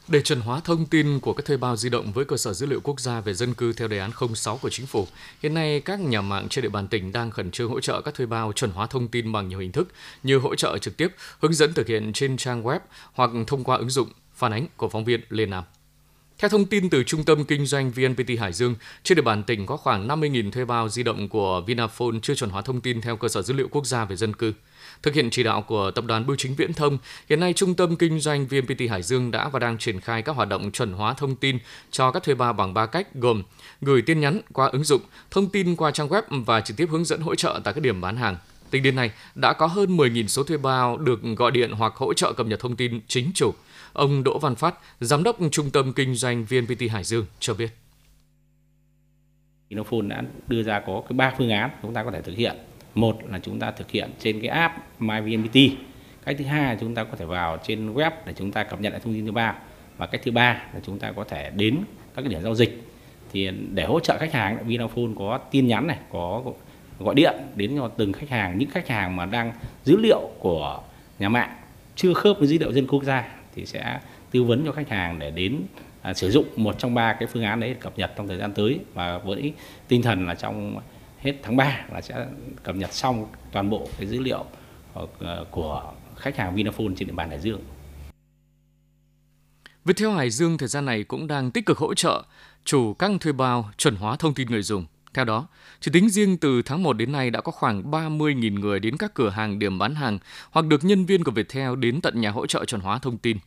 Để 0.07 0.21
chuẩn 0.21 0.41
hóa 0.41 0.59
thông 0.59 0.85
tin 0.85 1.19
của 1.19 1.33
các 1.33 1.45
thuê 1.45 1.57
bao 1.57 1.75
di 1.75 1.89
động 1.89 2.11
với 2.11 2.25
cơ 2.25 2.37
sở 2.37 2.53
dữ 2.53 2.65
liệu 2.65 2.79
quốc 2.83 2.99
gia 2.99 3.21
về 3.21 3.33
dân 3.33 3.53
cư 3.53 3.73
theo 3.73 3.87
đề 3.87 3.99
án 3.99 4.11
06 4.35 4.57
của 4.57 4.69
chính 4.69 4.85
phủ, 4.85 5.07
hiện 5.43 5.53
nay 5.53 5.79
các 5.79 5.99
nhà 5.99 6.21
mạng 6.21 6.49
trên 6.49 6.61
địa 6.63 6.69
bàn 6.69 6.87
tỉnh 6.87 7.11
đang 7.11 7.31
khẩn 7.31 7.51
trương 7.51 7.69
hỗ 7.69 7.79
trợ 7.79 8.01
các 8.01 8.13
thuê 8.13 8.25
bao 8.25 8.53
chuẩn 8.53 8.71
hóa 8.71 8.87
thông 8.87 9.07
tin 9.07 9.31
bằng 9.31 9.47
nhiều 9.47 9.59
hình 9.59 9.71
thức 9.71 9.87
như 10.23 10.37
hỗ 10.37 10.55
trợ 10.55 10.77
trực 10.77 10.97
tiếp, 10.97 11.15
hướng 11.39 11.53
dẫn 11.53 11.73
thực 11.73 11.87
hiện 11.87 12.13
trên 12.13 12.37
trang 12.37 12.63
web 12.63 12.79
hoặc 13.13 13.31
thông 13.47 13.63
qua 13.63 13.77
ứng 13.77 13.89
dụng 13.89 14.07
phản 14.33 14.53
ánh 14.53 14.67
của 14.77 14.89
phóng 14.89 15.05
viên 15.05 15.21
Lê 15.29 15.45
Nam. 15.45 15.63
Theo 16.37 16.49
thông 16.49 16.65
tin 16.65 16.89
từ 16.89 17.03
Trung 17.03 17.23
tâm 17.23 17.45
Kinh 17.45 17.65
doanh 17.65 17.91
VNPT 17.91 18.39
Hải 18.39 18.53
Dương, 18.53 18.75
trên 19.03 19.15
địa 19.15 19.21
bàn 19.21 19.43
tỉnh 19.43 19.65
có 19.65 19.77
khoảng 19.77 20.07
50.000 20.07 20.51
thuê 20.51 20.65
bao 20.65 20.89
di 20.89 21.03
động 21.03 21.29
của 21.29 21.61
Vinaphone 21.61 22.19
chưa 22.21 22.35
chuẩn 22.35 22.49
hóa 22.49 22.61
thông 22.61 22.81
tin 22.81 23.01
theo 23.01 23.17
cơ 23.17 23.27
sở 23.27 23.41
dữ 23.41 23.53
liệu 23.53 23.67
quốc 23.71 23.85
gia 23.85 24.05
về 24.05 24.15
dân 24.15 24.33
cư. 24.33 24.53
Thực 25.03 25.13
hiện 25.13 25.29
chỉ 25.29 25.43
đạo 25.43 25.61
của 25.61 25.91
Tập 25.91 26.05
đoàn 26.05 26.25
Bưu 26.25 26.35
chính 26.35 26.55
Viễn 26.55 26.73
thông, 26.73 26.97
hiện 27.29 27.39
nay 27.39 27.53
Trung 27.53 27.75
tâm 27.75 27.95
Kinh 27.95 28.19
doanh 28.19 28.45
VNPT 28.45 28.89
Hải 28.89 29.01
Dương 29.01 29.31
đã 29.31 29.49
và 29.49 29.59
đang 29.59 29.77
triển 29.77 29.99
khai 29.99 30.21
các 30.21 30.35
hoạt 30.35 30.49
động 30.49 30.71
chuẩn 30.71 30.93
hóa 30.93 31.13
thông 31.13 31.35
tin 31.35 31.57
cho 31.91 32.11
các 32.11 32.23
thuê 32.23 32.35
bao 32.35 32.53
bằng 32.53 32.73
ba 32.73 32.85
cách 32.85 33.15
gồm 33.15 33.43
gửi 33.81 34.01
tin 34.01 34.19
nhắn 34.19 34.41
qua 34.53 34.67
ứng 34.67 34.83
dụng, 34.83 35.01
thông 35.31 35.49
tin 35.49 35.75
qua 35.75 35.91
trang 35.91 36.07
web 36.07 36.21
và 36.29 36.61
trực 36.61 36.77
tiếp 36.77 36.87
hướng 36.91 37.05
dẫn 37.05 37.21
hỗ 37.21 37.35
trợ 37.35 37.59
tại 37.63 37.73
các 37.73 37.81
điểm 37.81 38.01
bán 38.01 38.17
hàng. 38.17 38.37
Tính 38.69 38.83
đến 38.83 38.95
nay, 38.95 39.11
đã 39.35 39.53
có 39.53 39.67
hơn 39.67 39.97
10.000 39.97 40.27
số 40.27 40.43
thuê 40.43 40.57
bao 40.57 40.97
được 40.97 41.19
gọi 41.37 41.51
điện 41.51 41.71
hoặc 41.71 41.95
hỗ 41.95 42.13
trợ 42.13 42.33
cập 42.33 42.47
nhật 42.47 42.59
thông 42.59 42.75
tin 42.75 43.01
chính 43.07 43.31
chủ. 43.35 43.53
Ông 43.93 44.23
Đỗ 44.23 44.39
Văn 44.39 44.55
Phát, 44.55 44.75
Giám 44.99 45.23
đốc 45.23 45.37
Trung 45.51 45.69
tâm 45.69 45.93
Kinh 45.93 46.15
doanh 46.15 46.45
VNPT 46.45 46.91
Hải 46.91 47.03
Dương 47.03 47.25
cho 47.39 47.53
biết. 47.53 47.69
Vinaphone 49.69 50.07
đã 50.07 50.23
đưa 50.47 50.63
ra 50.63 50.81
có 50.87 51.03
cái 51.09 51.17
ba 51.17 51.33
phương 51.37 51.49
án 51.49 51.69
chúng 51.81 51.93
ta 51.93 52.03
có 52.03 52.11
thể 52.11 52.21
thực 52.21 52.37
hiện 52.37 52.55
một 52.95 53.19
là 53.31 53.39
chúng 53.39 53.59
ta 53.59 53.71
thực 53.71 53.91
hiện 53.91 54.09
trên 54.19 54.41
cái 54.41 54.49
app 54.49 54.73
MyVNPT 54.99 55.55
cách 56.25 56.35
thứ 56.39 56.45
hai 56.45 56.61
là 56.61 56.77
chúng 56.79 56.95
ta 56.95 57.03
có 57.03 57.17
thể 57.17 57.25
vào 57.25 57.57
trên 57.63 57.93
web 57.93 58.11
để 58.25 58.33
chúng 58.37 58.51
ta 58.51 58.63
cập 58.63 58.81
nhật 58.81 58.93
lại 58.93 59.01
thông 59.03 59.13
tin 59.13 59.25
thứ 59.25 59.31
ba. 59.31 59.55
Và 59.97 60.05
cách 60.05 60.21
thứ 60.23 60.31
ba 60.31 60.63
là 60.73 60.79
chúng 60.85 60.99
ta 60.99 61.11
có 61.11 61.23
thể 61.23 61.51
đến 61.55 61.77
các 62.15 62.21
cái 62.21 62.29
điểm 62.29 62.41
giao 62.41 62.55
dịch. 62.55 62.83
Thì 63.31 63.49
để 63.73 63.85
hỗ 63.85 63.99
trợ 63.99 64.17
khách 64.17 64.33
hàng 64.33 64.57
Vinaphone 64.67 65.11
có 65.17 65.37
tin 65.37 65.67
nhắn 65.67 65.87
này 65.87 65.97
có 66.11 66.43
gọi 66.99 67.15
điện 67.15 67.33
đến 67.55 67.77
cho 67.77 67.87
từng 67.87 68.13
khách 68.13 68.29
hàng. 68.29 68.57
Những 68.57 68.69
khách 68.69 68.87
hàng 68.87 69.15
mà 69.15 69.25
đang 69.25 69.51
dữ 69.83 69.97
liệu 69.97 70.29
của 70.39 70.81
nhà 71.19 71.29
mạng 71.29 71.55
chưa 71.95 72.13
khớp 72.13 72.39
với 72.39 72.47
dữ 72.47 72.57
liệu 72.59 72.73
dân 72.73 72.87
quốc 72.87 73.03
gia 73.03 73.27
thì 73.55 73.65
sẽ 73.65 73.99
tư 74.31 74.43
vấn 74.43 74.65
cho 74.65 74.71
khách 74.71 74.89
hàng 74.89 75.19
để 75.19 75.31
đến 75.31 75.61
à, 76.01 76.13
sử 76.13 76.31
dụng 76.31 76.45
một 76.55 76.79
trong 76.79 76.93
ba 76.93 77.13
cái 77.13 77.27
phương 77.27 77.43
án 77.43 77.59
đấy 77.59 77.75
cập 77.79 77.97
nhật 77.97 78.11
trong 78.17 78.27
thời 78.27 78.37
gian 78.37 78.53
tới. 78.53 78.79
Và 78.93 79.17
với 79.17 79.53
tinh 79.87 80.01
thần 80.01 80.27
là 80.27 80.35
trong 80.35 80.79
hết 81.23 81.33
tháng 81.43 81.57
3 81.57 81.85
là 81.91 82.01
sẽ 82.01 82.27
cập 82.63 82.75
nhật 82.75 82.93
xong 82.93 83.25
toàn 83.51 83.69
bộ 83.69 83.87
cái 83.97 84.07
dữ 84.07 84.19
liệu 84.19 84.45
ờ, 85.19 85.45
của 85.51 85.93
khách 86.17 86.37
hàng 86.37 86.55
Vinaphone 86.55 86.93
trên 86.97 87.07
địa 87.07 87.13
bàn 87.13 87.29
Hải 87.29 87.39
Dương. 87.39 87.61
Viettel 89.85 90.09
Hải 90.09 90.29
Dương 90.29 90.57
thời 90.57 90.67
gian 90.67 90.85
này 90.85 91.03
cũng 91.03 91.27
đang 91.27 91.51
tích 91.51 91.65
cực 91.65 91.77
hỗ 91.77 91.93
trợ 91.93 92.23
chủ 92.65 92.93
các 92.93 93.11
thuê 93.19 93.31
bao 93.31 93.69
chuẩn 93.77 93.95
hóa 93.95 94.15
thông 94.15 94.33
tin 94.33 94.47
người 94.51 94.61
dùng. 94.61 94.85
Theo 95.13 95.25
đó, 95.25 95.47
chỉ 95.79 95.91
tính 95.91 96.09
riêng 96.09 96.37
từ 96.37 96.61
tháng 96.61 96.83
1 96.83 96.93
đến 96.93 97.11
nay 97.11 97.29
đã 97.29 97.41
có 97.41 97.51
khoảng 97.51 97.91
30.000 97.91 98.59
người 98.59 98.79
đến 98.79 98.97
các 98.97 99.13
cửa 99.13 99.29
hàng 99.29 99.59
điểm 99.59 99.77
bán 99.79 99.95
hàng 99.95 100.19
hoặc 100.51 100.65
được 100.65 100.83
nhân 100.83 101.05
viên 101.05 101.23
của 101.23 101.31
Viettel 101.31 101.75
đến 101.75 102.01
tận 102.01 102.21
nhà 102.21 102.31
hỗ 102.31 102.47
trợ 102.47 102.65
chuẩn 102.65 102.81
hóa 102.81 102.99
thông 102.99 103.17
tin. 103.17 103.37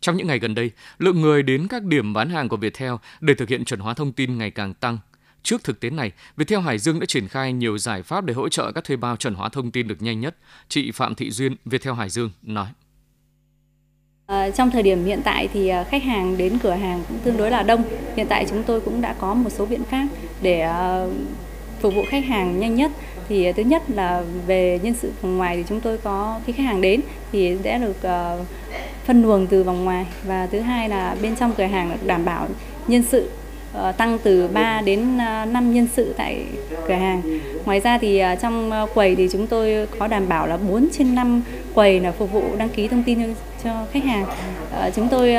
Trong 0.00 0.16
những 0.16 0.26
ngày 0.26 0.38
gần 0.38 0.54
đây, 0.54 0.70
lượng 0.98 1.20
người 1.20 1.42
đến 1.42 1.66
các 1.68 1.82
điểm 1.82 2.12
bán 2.12 2.30
hàng 2.30 2.48
của 2.48 2.56
Viettel 2.56 2.92
để 3.20 3.34
thực 3.34 3.48
hiện 3.48 3.64
chuẩn 3.64 3.80
hóa 3.80 3.94
thông 3.94 4.12
tin 4.12 4.38
ngày 4.38 4.50
càng 4.50 4.74
tăng, 4.74 4.98
Trước 5.46 5.64
thực 5.64 5.80
tế 5.80 5.90
này, 5.90 6.12
Viettel 6.36 6.60
Hải 6.60 6.78
Dương 6.78 7.00
đã 7.00 7.06
triển 7.06 7.28
khai 7.28 7.52
nhiều 7.52 7.78
giải 7.78 8.02
pháp 8.02 8.24
để 8.24 8.34
hỗ 8.34 8.48
trợ 8.48 8.72
các 8.72 8.84
thuê 8.84 8.96
bao 8.96 9.16
chuẩn 9.16 9.34
hóa 9.34 9.48
thông 9.48 9.70
tin 9.70 9.88
được 9.88 10.02
nhanh 10.02 10.20
nhất. 10.20 10.36
Chị 10.68 10.90
Phạm 10.90 11.14
Thị 11.14 11.30
Duyên, 11.30 11.56
Viettel 11.64 11.94
Hải 11.94 12.08
Dương 12.08 12.30
nói. 12.42 12.66
À, 14.26 14.50
trong 14.50 14.70
thời 14.70 14.82
điểm 14.82 15.04
hiện 15.04 15.20
tại 15.24 15.48
thì 15.52 15.68
ờ, 15.68 15.84
khách 15.84 16.02
hàng 16.02 16.36
đến 16.36 16.58
cửa 16.62 16.72
hàng 16.72 17.04
cũng 17.08 17.18
tương 17.18 17.36
đối 17.36 17.50
là 17.50 17.62
đông. 17.62 17.82
Hiện 18.16 18.26
tại 18.28 18.46
chúng 18.50 18.62
tôi 18.62 18.80
cũng 18.80 19.00
đã 19.00 19.14
có 19.18 19.34
một 19.34 19.50
số 19.50 19.66
biện 19.66 19.84
pháp 19.90 20.06
để 20.42 20.68
uh, 20.68 21.12
phục 21.80 21.94
vụ 21.94 22.04
khách 22.08 22.24
hàng 22.24 22.60
nhanh 22.60 22.74
nhất. 22.74 22.90
Thì 23.28 23.52
thứ 23.52 23.62
nhất 23.62 23.82
là 23.90 24.24
về 24.46 24.80
nhân 24.82 24.94
sự 24.94 25.12
vòng 25.22 25.36
ngoài 25.36 25.56
thì 25.56 25.64
chúng 25.68 25.80
tôi 25.80 25.98
có 25.98 26.40
khi 26.46 26.52
khách 26.52 26.64
hàng 26.64 26.80
đến 26.80 27.00
thì 27.32 27.56
sẽ 27.64 27.78
được 27.78 27.96
uh, 27.96 28.46
phân 29.04 29.22
luồng 29.22 29.46
từ 29.46 29.62
vòng 29.62 29.84
ngoài 29.84 30.06
và 30.24 30.46
thứ 30.46 30.60
hai 30.60 30.88
là 30.88 31.16
bên 31.22 31.36
trong 31.36 31.54
cửa 31.56 31.64
hàng 31.64 31.90
được 31.90 32.06
đảm 32.06 32.24
bảo 32.24 32.48
nhân 32.86 33.02
sự 33.02 33.30
Ờ, 33.76 33.92
tăng 33.92 34.18
từ 34.22 34.48
3 34.48 34.82
đến 34.84 35.18
ờ, 35.18 35.44
5 35.44 35.74
nhân 35.74 35.88
sự 35.96 36.14
tại 36.16 36.44
cửa 36.88 36.94
hàng. 36.94 37.22
Ngoài 37.64 37.80
ra 37.80 37.98
thì 37.98 38.18
ờ, 38.18 38.34
trong 38.34 38.86
quầy 38.94 39.14
thì 39.14 39.28
chúng 39.32 39.46
tôi 39.46 39.86
có 39.98 40.06
đảm 40.06 40.28
bảo 40.28 40.46
là 40.46 40.56
4 40.56 40.88
trên 40.92 41.14
5 41.14 41.42
quầy 41.74 42.00
là 42.00 42.12
phục 42.12 42.32
vụ 42.32 42.42
đăng 42.58 42.68
ký 42.68 42.88
thông 42.88 43.02
tin 43.02 43.34
cho 43.64 43.70
khách 43.92 44.04
hàng. 44.04 44.26
Chúng 44.94 45.08
tôi 45.08 45.34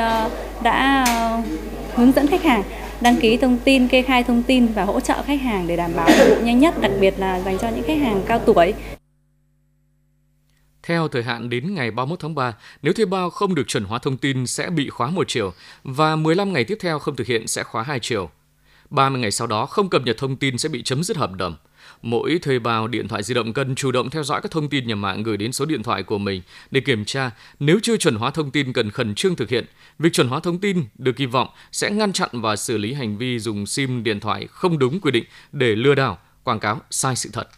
đã 0.62 1.06
hướng 1.94 2.12
dẫn 2.12 2.26
khách 2.26 2.42
hàng 2.42 2.62
đăng 3.00 3.16
ký 3.16 3.36
thông 3.36 3.58
tin, 3.64 3.88
kê 3.88 4.02
khai 4.02 4.22
thông 4.22 4.42
tin 4.42 4.66
và 4.66 4.84
hỗ 4.84 5.00
trợ 5.00 5.22
khách 5.26 5.40
hàng 5.40 5.66
để 5.66 5.76
đảm 5.76 5.90
bảo 5.96 6.08
phục 6.08 6.28
vụ 6.28 6.44
nhanh 6.44 6.58
nhất, 6.58 6.80
đặc 6.80 6.92
biệt 7.00 7.14
là 7.18 7.40
dành 7.40 7.58
cho 7.58 7.68
những 7.68 7.84
khách 7.86 7.98
hàng 8.00 8.20
cao 8.26 8.38
tuổi. 8.38 8.74
Theo 10.88 11.08
thời 11.08 11.22
hạn 11.22 11.50
đến 11.50 11.74
ngày 11.74 11.90
31 11.90 12.20
tháng 12.20 12.34
3, 12.34 12.54
nếu 12.82 12.92
thuê 12.92 13.04
bao 13.04 13.30
không 13.30 13.54
được 13.54 13.68
chuẩn 13.68 13.84
hóa 13.84 13.98
thông 13.98 14.16
tin 14.16 14.46
sẽ 14.46 14.70
bị 14.70 14.88
khóa 14.88 15.10
một 15.10 15.28
chiều 15.28 15.52
và 15.84 16.16
15 16.16 16.52
ngày 16.52 16.64
tiếp 16.64 16.78
theo 16.80 16.98
không 16.98 17.16
thực 17.16 17.26
hiện 17.26 17.46
sẽ 17.46 17.62
khóa 17.62 17.82
hai 17.82 17.98
chiều. 18.02 18.30
30 18.90 19.20
ngày 19.20 19.30
sau 19.30 19.46
đó 19.46 19.66
không 19.66 19.88
cập 19.88 20.02
nhật 20.02 20.16
thông 20.18 20.36
tin 20.36 20.58
sẽ 20.58 20.68
bị 20.68 20.82
chấm 20.82 21.04
dứt 21.04 21.16
hợp 21.16 21.32
đồng. 21.32 21.56
Mỗi 22.02 22.38
thuê 22.42 22.58
bao 22.58 22.88
điện 22.88 23.08
thoại 23.08 23.22
di 23.22 23.34
động 23.34 23.52
cần 23.52 23.74
chủ 23.74 23.92
động 23.92 24.10
theo 24.10 24.24
dõi 24.24 24.40
các 24.42 24.52
thông 24.52 24.68
tin 24.68 24.86
nhà 24.86 24.94
mạng 24.94 25.22
gửi 25.22 25.36
đến 25.36 25.52
số 25.52 25.64
điện 25.64 25.82
thoại 25.82 26.02
của 26.02 26.18
mình 26.18 26.42
để 26.70 26.80
kiểm 26.80 27.04
tra 27.04 27.30
nếu 27.60 27.78
chưa 27.82 27.96
chuẩn 27.96 28.16
hóa 28.16 28.30
thông 28.30 28.50
tin 28.50 28.72
cần 28.72 28.90
khẩn 28.90 29.14
trương 29.14 29.36
thực 29.36 29.50
hiện. 29.50 29.64
Việc 29.98 30.12
chuẩn 30.12 30.28
hóa 30.28 30.40
thông 30.40 30.58
tin 30.58 30.84
được 30.98 31.12
kỳ 31.16 31.26
vọng 31.26 31.48
sẽ 31.72 31.90
ngăn 31.90 32.12
chặn 32.12 32.30
và 32.32 32.56
xử 32.56 32.78
lý 32.78 32.92
hành 32.92 33.18
vi 33.18 33.38
dùng 33.38 33.66
SIM 33.66 34.02
điện 34.02 34.20
thoại 34.20 34.46
không 34.50 34.78
đúng 34.78 35.00
quy 35.00 35.10
định 35.10 35.24
để 35.52 35.76
lừa 35.76 35.94
đảo, 35.94 36.18
quảng 36.44 36.60
cáo 36.60 36.80
sai 36.90 37.16
sự 37.16 37.30
thật. 37.32 37.48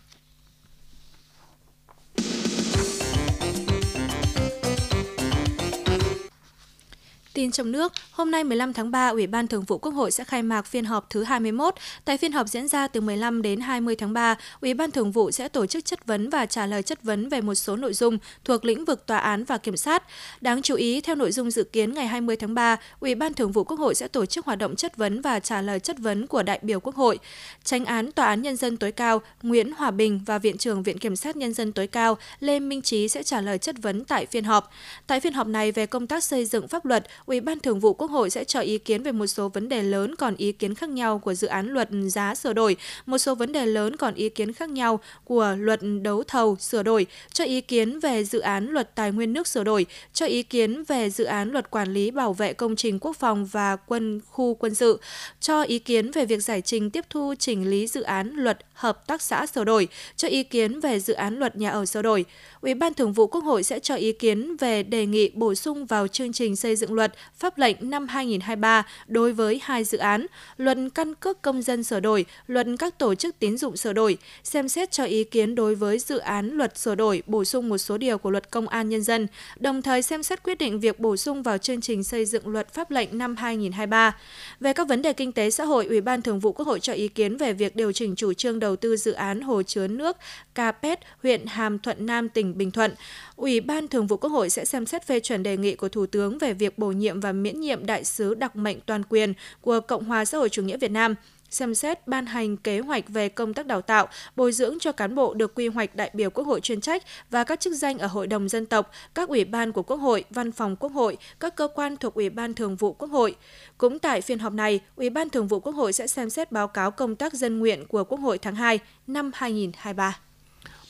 Tin 7.40 7.50
trong 7.50 7.72
nước, 7.72 7.92
hôm 8.12 8.30
nay 8.30 8.44
15 8.44 8.72
tháng 8.72 8.90
3, 8.90 9.08
Ủy 9.08 9.26
ban 9.26 9.46
Thường 9.46 9.64
vụ 9.64 9.78
Quốc 9.78 9.92
hội 9.92 10.10
sẽ 10.10 10.24
khai 10.24 10.42
mạc 10.42 10.66
phiên 10.66 10.84
họp 10.84 11.10
thứ 11.10 11.22
21. 11.22 11.74
Tại 12.04 12.18
phiên 12.18 12.32
họp 12.32 12.48
diễn 12.48 12.68
ra 12.68 12.88
từ 12.88 13.00
15 13.00 13.42
đến 13.42 13.60
20 13.60 13.96
tháng 13.96 14.12
3, 14.12 14.36
Ủy 14.60 14.74
ban 14.74 14.90
Thường 14.90 15.12
vụ 15.12 15.30
sẽ 15.30 15.48
tổ 15.48 15.66
chức 15.66 15.84
chất 15.84 16.06
vấn 16.06 16.30
và 16.30 16.46
trả 16.46 16.66
lời 16.66 16.82
chất 16.82 17.02
vấn 17.02 17.28
về 17.28 17.40
một 17.40 17.54
số 17.54 17.76
nội 17.76 17.92
dung 17.92 18.18
thuộc 18.44 18.64
lĩnh 18.64 18.84
vực 18.84 19.06
tòa 19.06 19.18
án 19.18 19.44
và 19.44 19.58
kiểm 19.58 19.76
sát. 19.76 20.02
Đáng 20.40 20.62
chú 20.62 20.74
ý, 20.74 21.00
theo 21.00 21.14
nội 21.16 21.32
dung 21.32 21.50
dự 21.50 21.64
kiến 21.64 21.94
ngày 21.94 22.06
20 22.06 22.36
tháng 22.36 22.54
3, 22.54 22.76
Ủy 23.00 23.14
ban 23.14 23.34
Thường 23.34 23.52
vụ 23.52 23.64
Quốc 23.64 23.78
hội 23.78 23.94
sẽ 23.94 24.08
tổ 24.08 24.26
chức 24.26 24.46
hoạt 24.46 24.58
động 24.58 24.76
chất 24.76 24.96
vấn 24.96 25.20
và 25.20 25.40
trả 25.40 25.62
lời 25.62 25.80
chất 25.80 25.98
vấn 25.98 26.26
của 26.26 26.42
đại 26.42 26.58
biểu 26.62 26.80
Quốc 26.80 26.94
hội. 26.94 27.18
Tranh 27.64 27.84
án 27.84 28.12
Tòa 28.12 28.26
án 28.26 28.42
Nhân 28.42 28.56
dân 28.56 28.76
tối 28.76 28.92
cao 28.92 29.22
Nguyễn 29.42 29.72
Hòa 29.72 29.90
Bình 29.90 30.20
và 30.26 30.38
Viện 30.38 30.58
trưởng 30.58 30.82
Viện 30.82 30.98
Kiểm 30.98 31.16
sát 31.16 31.36
Nhân 31.36 31.54
dân 31.54 31.72
tối 31.72 31.86
cao 31.86 32.18
Lê 32.40 32.60
Minh 32.60 32.82
Trí 32.82 33.08
sẽ 33.08 33.22
trả 33.22 33.40
lời 33.40 33.58
chất 33.58 33.76
vấn 33.82 34.04
tại 34.04 34.26
phiên 34.26 34.44
họp. 34.44 34.70
Tại 35.06 35.20
phiên 35.20 35.32
họp 35.32 35.46
này 35.46 35.72
về 35.72 35.86
công 35.86 36.06
tác 36.06 36.24
xây 36.24 36.44
dựng 36.44 36.68
pháp 36.68 36.84
luật, 36.84 37.06
Ủy 37.30 37.40
ban 37.40 37.60
Thường 37.60 37.80
vụ 37.80 37.92
Quốc 37.94 38.10
hội 38.10 38.30
sẽ 38.30 38.44
cho 38.44 38.60
ý 38.60 38.78
kiến 38.78 39.02
về 39.02 39.12
một 39.12 39.26
số 39.26 39.48
vấn 39.48 39.68
đề 39.68 39.82
lớn 39.82 40.14
còn 40.14 40.36
ý 40.36 40.52
kiến 40.52 40.74
khác 40.74 40.88
nhau 40.88 41.18
của 41.18 41.34
dự 41.34 41.46
án 41.46 41.68
luật 41.68 41.88
giá 42.06 42.34
sửa 42.34 42.52
đổi, 42.52 42.76
một 43.06 43.18
số 43.18 43.34
vấn 43.34 43.52
đề 43.52 43.66
lớn 43.66 43.96
còn 43.96 44.14
ý 44.14 44.28
kiến 44.28 44.52
khác 44.52 44.70
nhau 44.70 45.00
của 45.24 45.54
luật 45.58 45.80
đấu 46.02 46.22
thầu 46.22 46.56
sửa 46.56 46.82
đổi, 46.82 47.06
cho 47.32 47.44
ý 47.44 47.60
kiến 47.60 48.00
về 48.00 48.24
dự 48.24 48.38
án 48.38 48.66
luật 48.66 48.94
tài 48.94 49.12
nguyên 49.12 49.32
nước 49.32 49.46
sửa 49.46 49.64
đổi, 49.64 49.86
cho 50.12 50.26
ý 50.26 50.42
kiến 50.42 50.84
về 50.84 51.10
dự 51.10 51.24
án 51.24 51.50
luật 51.50 51.70
quản 51.70 51.92
lý 51.92 52.10
bảo 52.10 52.32
vệ 52.32 52.52
công 52.52 52.76
trình 52.76 52.98
quốc 52.98 53.16
phòng 53.16 53.46
và 53.46 53.76
quân 53.76 54.20
khu 54.30 54.54
quân 54.54 54.74
sự, 54.74 55.00
cho 55.40 55.62
ý 55.62 55.78
kiến 55.78 56.10
về 56.10 56.26
việc 56.26 56.42
giải 56.42 56.60
trình 56.60 56.90
tiếp 56.90 57.04
thu 57.10 57.34
chỉnh 57.38 57.70
lý 57.70 57.86
dự 57.86 58.02
án 58.02 58.32
luật 58.34 58.58
hợp 58.72 59.06
tác 59.06 59.22
xã 59.22 59.46
sửa 59.46 59.64
đổi, 59.64 59.88
cho 60.16 60.28
ý 60.28 60.42
kiến 60.42 60.80
về 60.80 61.00
dự 61.00 61.14
án 61.14 61.38
luật 61.38 61.56
nhà 61.56 61.70
ở 61.70 61.86
sửa 61.86 62.02
đổi. 62.02 62.24
Ủy 62.60 62.74
ban 62.74 62.94
Thường 62.94 63.12
vụ 63.12 63.26
Quốc 63.26 63.44
hội 63.44 63.62
sẽ 63.62 63.78
cho 63.78 63.94
ý 63.94 64.12
kiến 64.12 64.56
về 64.56 64.82
đề 64.82 65.06
nghị 65.06 65.30
bổ 65.34 65.54
sung 65.54 65.86
vào 65.86 66.08
chương 66.08 66.32
trình 66.32 66.56
xây 66.56 66.76
dựng 66.76 66.92
luật 66.92 67.12
pháp 67.38 67.58
lệnh 67.58 67.90
năm 67.90 68.08
2023 68.08 68.86
đối 69.06 69.32
với 69.32 69.60
hai 69.62 69.84
dự 69.84 69.98
án, 69.98 70.26
luật 70.56 70.78
căn 70.94 71.14
cước 71.14 71.42
công 71.42 71.62
dân 71.62 71.84
sửa 71.84 72.00
đổi, 72.00 72.26
luật 72.46 72.66
các 72.78 72.98
tổ 72.98 73.14
chức 73.14 73.38
tín 73.38 73.56
dụng 73.56 73.76
sửa 73.76 73.92
đổi, 73.92 74.18
xem 74.44 74.68
xét 74.68 74.90
cho 74.90 75.04
ý 75.04 75.24
kiến 75.24 75.54
đối 75.54 75.74
với 75.74 75.98
dự 75.98 76.18
án 76.18 76.50
luật 76.50 76.78
sửa 76.78 76.94
đổi 76.94 77.22
bổ 77.26 77.44
sung 77.44 77.68
một 77.68 77.78
số 77.78 77.98
điều 77.98 78.18
của 78.18 78.30
luật 78.30 78.50
công 78.50 78.68
an 78.68 78.88
nhân 78.88 79.02
dân, 79.02 79.26
đồng 79.58 79.82
thời 79.82 80.02
xem 80.02 80.22
xét 80.22 80.42
quyết 80.42 80.58
định 80.58 80.80
việc 80.80 81.00
bổ 81.00 81.16
sung 81.16 81.42
vào 81.42 81.58
chương 81.58 81.80
trình 81.80 82.04
xây 82.04 82.24
dựng 82.24 82.48
luật 82.48 82.74
pháp 82.74 82.90
lệnh 82.90 83.18
năm 83.18 83.36
2023. 83.36 84.16
Về 84.60 84.72
các 84.72 84.88
vấn 84.88 85.02
đề 85.02 85.12
kinh 85.12 85.32
tế 85.32 85.50
xã 85.50 85.64
hội, 85.64 85.86
Ủy 85.86 86.00
ban 86.00 86.22
Thường 86.22 86.40
vụ 86.40 86.52
Quốc 86.52 86.66
hội 86.66 86.80
cho 86.80 86.92
ý 86.92 87.08
kiến 87.08 87.36
về 87.36 87.52
việc 87.52 87.76
điều 87.76 87.92
chỉnh 87.92 88.16
chủ 88.16 88.32
trương 88.32 88.58
đầu 88.58 88.76
tư 88.76 88.96
dự 88.96 89.12
án 89.12 89.40
hồ 89.40 89.62
chứa 89.62 89.86
nước 89.86 90.16
Capet, 90.54 91.00
huyện 91.22 91.46
Hàm 91.46 91.78
Thuận 91.78 92.06
Nam, 92.06 92.28
tỉnh 92.28 92.58
Bình 92.58 92.70
Thuận. 92.70 92.94
Ủy 93.36 93.60
ban 93.60 93.88
Thường 93.88 94.06
vụ 94.06 94.16
Quốc 94.16 94.30
hội 94.30 94.50
sẽ 94.50 94.64
xem 94.64 94.86
xét 94.86 95.06
phê 95.06 95.20
chuẩn 95.20 95.42
đề 95.42 95.56
nghị 95.56 95.74
của 95.74 95.88
Thủ 95.88 96.06
tướng 96.06 96.38
về 96.38 96.52
việc 96.52 96.78
bổ 96.78 96.86
nhiệm 96.86 96.99
nhiệm 97.00 97.20
và 97.20 97.32
miễn 97.32 97.60
nhiệm 97.60 97.86
đại 97.86 98.04
sứ 98.04 98.34
đặc 98.34 98.56
mệnh 98.56 98.80
toàn 98.80 99.02
quyền 99.08 99.34
của 99.60 99.80
Cộng 99.80 100.04
hòa 100.04 100.24
xã 100.24 100.38
hội 100.38 100.48
chủ 100.48 100.62
nghĩa 100.62 100.76
Việt 100.76 100.90
Nam 100.90 101.14
xem 101.50 101.74
xét 101.74 102.08
ban 102.08 102.26
hành 102.26 102.56
kế 102.56 102.78
hoạch 102.78 103.08
về 103.08 103.28
công 103.28 103.54
tác 103.54 103.66
đào 103.66 103.82
tạo, 103.82 104.08
bồi 104.36 104.52
dưỡng 104.52 104.78
cho 104.78 104.92
cán 104.92 105.14
bộ 105.14 105.34
được 105.34 105.54
quy 105.54 105.68
hoạch 105.68 105.94
đại 105.94 106.10
biểu 106.14 106.30
Quốc 106.30 106.44
hội 106.44 106.60
chuyên 106.60 106.80
trách 106.80 107.02
và 107.30 107.44
các 107.44 107.60
chức 107.60 107.74
danh 107.74 107.98
ở 107.98 108.06
Hội 108.06 108.26
đồng 108.26 108.48
dân 108.48 108.66
tộc, 108.66 108.90
các 109.14 109.28
ủy 109.28 109.44
ban 109.44 109.72
của 109.72 109.82
Quốc 109.82 109.96
hội, 109.96 110.24
Văn 110.30 110.52
phòng 110.52 110.76
Quốc 110.76 110.92
hội, 110.92 111.16
các 111.40 111.56
cơ 111.56 111.68
quan 111.74 111.96
thuộc 111.96 112.14
Ủy 112.14 112.30
ban 112.30 112.54
Thường 112.54 112.76
vụ 112.76 112.92
Quốc 112.92 113.10
hội. 113.10 113.36
Cũng 113.78 113.98
tại 113.98 114.20
phiên 114.20 114.38
họp 114.38 114.52
này, 114.52 114.80
Ủy 114.96 115.10
ban 115.10 115.30
Thường 115.30 115.48
vụ 115.48 115.60
Quốc 115.60 115.72
hội 115.72 115.92
sẽ 115.92 116.06
xem 116.06 116.30
xét 116.30 116.52
báo 116.52 116.68
cáo 116.68 116.90
công 116.90 117.16
tác 117.16 117.34
dân 117.34 117.58
nguyện 117.58 117.86
của 117.86 118.04
Quốc 118.04 118.20
hội 118.20 118.38
tháng 118.38 118.54
2 118.54 118.78
năm 119.06 119.30
2023. 119.34 120.18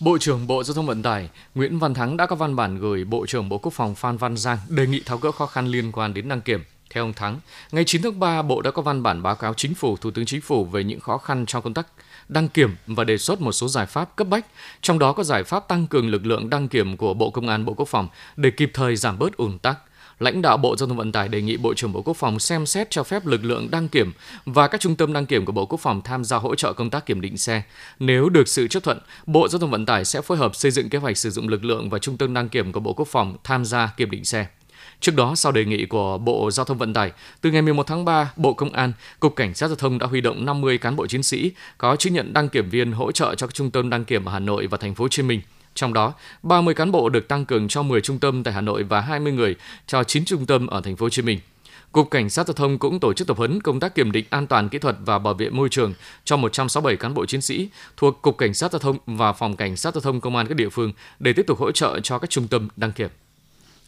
Bộ 0.00 0.18
trưởng 0.18 0.46
Bộ 0.46 0.64
Giao 0.64 0.74
thông 0.74 0.86
Vận 0.86 1.02
tải 1.02 1.28
Nguyễn 1.54 1.78
Văn 1.78 1.94
Thắng 1.94 2.16
đã 2.16 2.26
có 2.26 2.36
văn 2.36 2.56
bản 2.56 2.78
gửi 2.78 3.04
Bộ 3.04 3.26
trưởng 3.26 3.48
Bộ 3.48 3.58
Quốc 3.58 3.72
phòng 3.72 3.94
Phan 3.94 4.16
Văn 4.16 4.36
Giang 4.36 4.58
đề 4.68 4.86
nghị 4.86 5.00
tháo 5.00 5.18
gỡ 5.18 5.32
khó 5.32 5.46
khăn 5.46 5.66
liên 5.66 5.92
quan 5.92 6.14
đến 6.14 6.28
đăng 6.28 6.40
kiểm. 6.40 6.64
Theo 6.90 7.04
ông 7.04 7.12
Thắng, 7.12 7.40
ngày 7.72 7.84
9 7.86 8.02
tháng 8.02 8.20
3, 8.20 8.42
Bộ 8.42 8.62
đã 8.62 8.70
có 8.70 8.82
văn 8.82 9.02
bản 9.02 9.22
báo 9.22 9.34
cáo 9.34 9.54
Chính 9.54 9.74
phủ, 9.74 9.96
Thủ 9.96 10.10
tướng 10.10 10.26
Chính 10.26 10.40
phủ 10.40 10.64
về 10.64 10.84
những 10.84 11.00
khó 11.00 11.18
khăn 11.18 11.46
trong 11.46 11.62
công 11.62 11.74
tác 11.74 11.86
đăng 12.28 12.48
kiểm 12.48 12.76
và 12.86 13.04
đề 13.04 13.18
xuất 13.18 13.40
một 13.40 13.52
số 13.52 13.68
giải 13.68 13.86
pháp 13.86 14.16
cấp 14.16 14.28
bách, 14.28 14.46
trong 14.80 14.98
đó 14.98 15.12
có 15.12 15.24
giải 15.24 15.44
pháp 15.44 15.68
tăng 15.68 15.86
cường 15.86 16.08
lực 16.08 16.26
lượng 16.26 16.50
đăng 16.50 16.68
kiểm 16.68 16.96
của 16.96 17.14
Bộ 17.14 17.30
Công 17.30 17.48
an, 17.48 17.64
Bộ 17.64 17.74
Quốc 17.74 17.88
phòng 17.88 18.08
để 18.36 18.50
kịp 18.50 18.70
thời 18.74 18.96
giảm 18.96 19.18
bớt 19.18 19.36
ùn 19.36 19.58
tắc 19.58 19.78
lãnh 20.20 20.42
đạo 20.42 20.56
Bộ 20.56 20.76
Giao 20.76 20.88
thông 20.88 20.96
Vận 20.96 21.12
tải 21.12 21.28
đề 21.28 21.42
nghị 21.42 21.56
Bộ 21.56 21.74
trưởng 21.74 21.92
Bộ 21.92 22.02
Quốc 22.02 22.16
phòng 22.16 22.38
xem 22.38 22.66
xét 22.66 22.90
cho 22.90 23.02
phép 23.02 23.26
lực 23.26 23.44
lượng 23.44 23.70
đăng 23.70 23.88
kiểm 23.88 24.12
và 24.44 24.68
các 24.68 24.80
trung 24.80 24.96
tâm 24.96 25.12
đăng 25.12 25.26
kiểm 25.26 25.44
của 25.44 25.52
Bộ 25.52 25.66
Quốc 25.66 25.80
phòng 25.80 26.02
tham 26.02 26.24
gia 26.24 26.36
hỗ 26.36 26.54
trợ 26.54 26.72
công 26.72 26.90
tác 26.90 27.06
kiểm 27.06 27.20
định 27.20 27.38
xe. 27.38 27.62
Nếu 27.98 28.28
được 28.28 28.48
sự 28.48 28.68
chấp 28.68 28.82
thuận, 28.82 28.98
Bộ 29.26 29.48
Giao 29.48 29.58
thông 29.58 29.70
Vận 29.70 29.86
tải 29.86 30.04
sẽ 30.04 30.20
phối 30.20 30.38
hợp 30.38 30.54
xây 30.54 30.70
dựng 30.70 30.88
kế 30.88 30.98
hoạch 30.98 31.18
sử 31.18 31.30
dụng 31.30 31.48
lực 31.48 31.64
lượng 31.64 31.90
và 31.90 31.98
trung 31.98 32.16
tâm 32.16 32.34
đăng 32.34 32.48
kiểm 32.48 32.72
của 32.72 32.80
Bộ 32.80 32.92
Quốc 32.92 33.08
phòng 33.08 33.36
tham 33.44 33.64
gia 33.64 33.86
kiểm 33.96 34.10
định 34.10 34.24
xe. 34.24 34.46
Trước 35.00 35.14
đó, 35.14 35.34
sau 35.34 35.52
đề 35.52 35.64
nghị 35.64 35.86
của 35.86 36.18
Bộ 36.18 36.50
Giao 36.50 36.64
thông 36.66 36.78
Vận 36.78 36.94
tải, 36.94 37.12
từ 37.40 37.50
ngày 37.50 37.62
11 37.62 37.86
tháng 37.86 38.04
3, 38.04 38.32
Bộ 38.36 38.54
Công 38.54 38.72
an, 38.72 38.92
Cục 39.20 39.36
Cảnh 39.36 39.54
sát 39.54 39.68
Giao 39.68 39.76
thông 39.76 39.98
đã 39.98 40.06
huy 40.06 40.20
động 40.20 40.44
50 40.44 40.78
cán 40.78 40.96
bộ 40.96 41.06
chiến 41.06 41.22
sĩ 41.22 41.52
có 41.78 41.96
chứng 41.96 42.14
nhận 42.14 42.32
đăng 42.32 42.48
kiểm 42.48 42.70
viên 42.70 42.92
hỗ 42.92 43.12
trợ 43.12 43.34
cho 43.34 43.46
các 43.46 43.54
trung 43.54 43.70
tâm 43.70 43.90
đăng 43.90 44.04
kiểm 44.04 44.24
ở 44.24 44.32
Hà 44.32 44.38
Nội 44.38 44.66
và 44.66 44.78
Thành 44.78 44.94
phố 44.94 45.04
Hồ 45.04 45.08
Chí 45.08 45.22
Minh. 45.22 45.40
Trong 45.74 45.92
đó, 45.92 46.14
30 46.42 46.74
cán 46.74 46.92
bộ 46.92 47.08
được 47.08 47.28
tăng 47.28 47.44
cường 47.44 47.68
cho 47.68 47.82
10 47.82 48.00
trung 48.00 48.18
tâm 48.18 48.42
tại 48.42 48.54
Hà 48.54 48.60
Nội 48.60 48.82
và 48.82 49.00
20 49.00 49.32
người 49.32 49.56
cho 49.86 50.04
9 50.04 50.24
trung 50.24 50.46
tâm 50.46 50.66
ở 50.66 50.80
thành 50.80 50.96
phố 50.96 51.06
Hồ 51.06 51.10
Chí 51.10 51.22
Minh. 51.22 51.38
Cục 51.92 52.10
Cảnh 52.10 52.30
sát 52.30 52.46
Giao 52.46 52.54
thông 52.54 52.78
cũng 52.78 53.00
tổ 53.00 53.12
chức 53.12 53.28
tập 53.28 53.36
huấn 53.36 53.60
công 53.60 53.80
tác 53.80 53.94
kiểm 53.94 54.12
định 54.12 54.24
an 54.30 54.46
toàn 54.46 54.68
kỹ 54.68 54.78
thuật 54.78 54.96
và 55.04 55.18
bảo 55.18 55.34
vệ 55.34 55.50
môi 55.50 55.68
trường 55.68 55.94
cho 56.24 56.36
167 56.36 56.96
cán 56.96 57.14
bộ 57.14 57.26
chiến 57.26 57.40
sĩ 57.40 57.68
thuộc 57.96 58.22
Cục 58.22 58.38
Cảnh 58.38 58.54
sát 58.54 58.72
Giao 58.72 58.78
thông 58.78 58.98
và 59.06 59.32
Phòng 59.32 59.56
Cảnh 59.56 59.76
sát 59.76 59.94
Giao 59.94 60.00
thông 60.00 60.20
Công 60.20 60.36
an 60.36 60.46
các 60.46 60.54
địa 60.54 60.68
phương 60.68 60.92
để 61.18 61.32
tiếp 61.32 61.44
tục 61.46 61.58
hỗ 61.58 61.72
trợ 61.72 62.00
cho 62.00 62.18
các 62.18 62.30
trung 62.30 62.48
tâm 62.48 62.68
đăng 62.76 62.92
kiểm. 62.92 63.08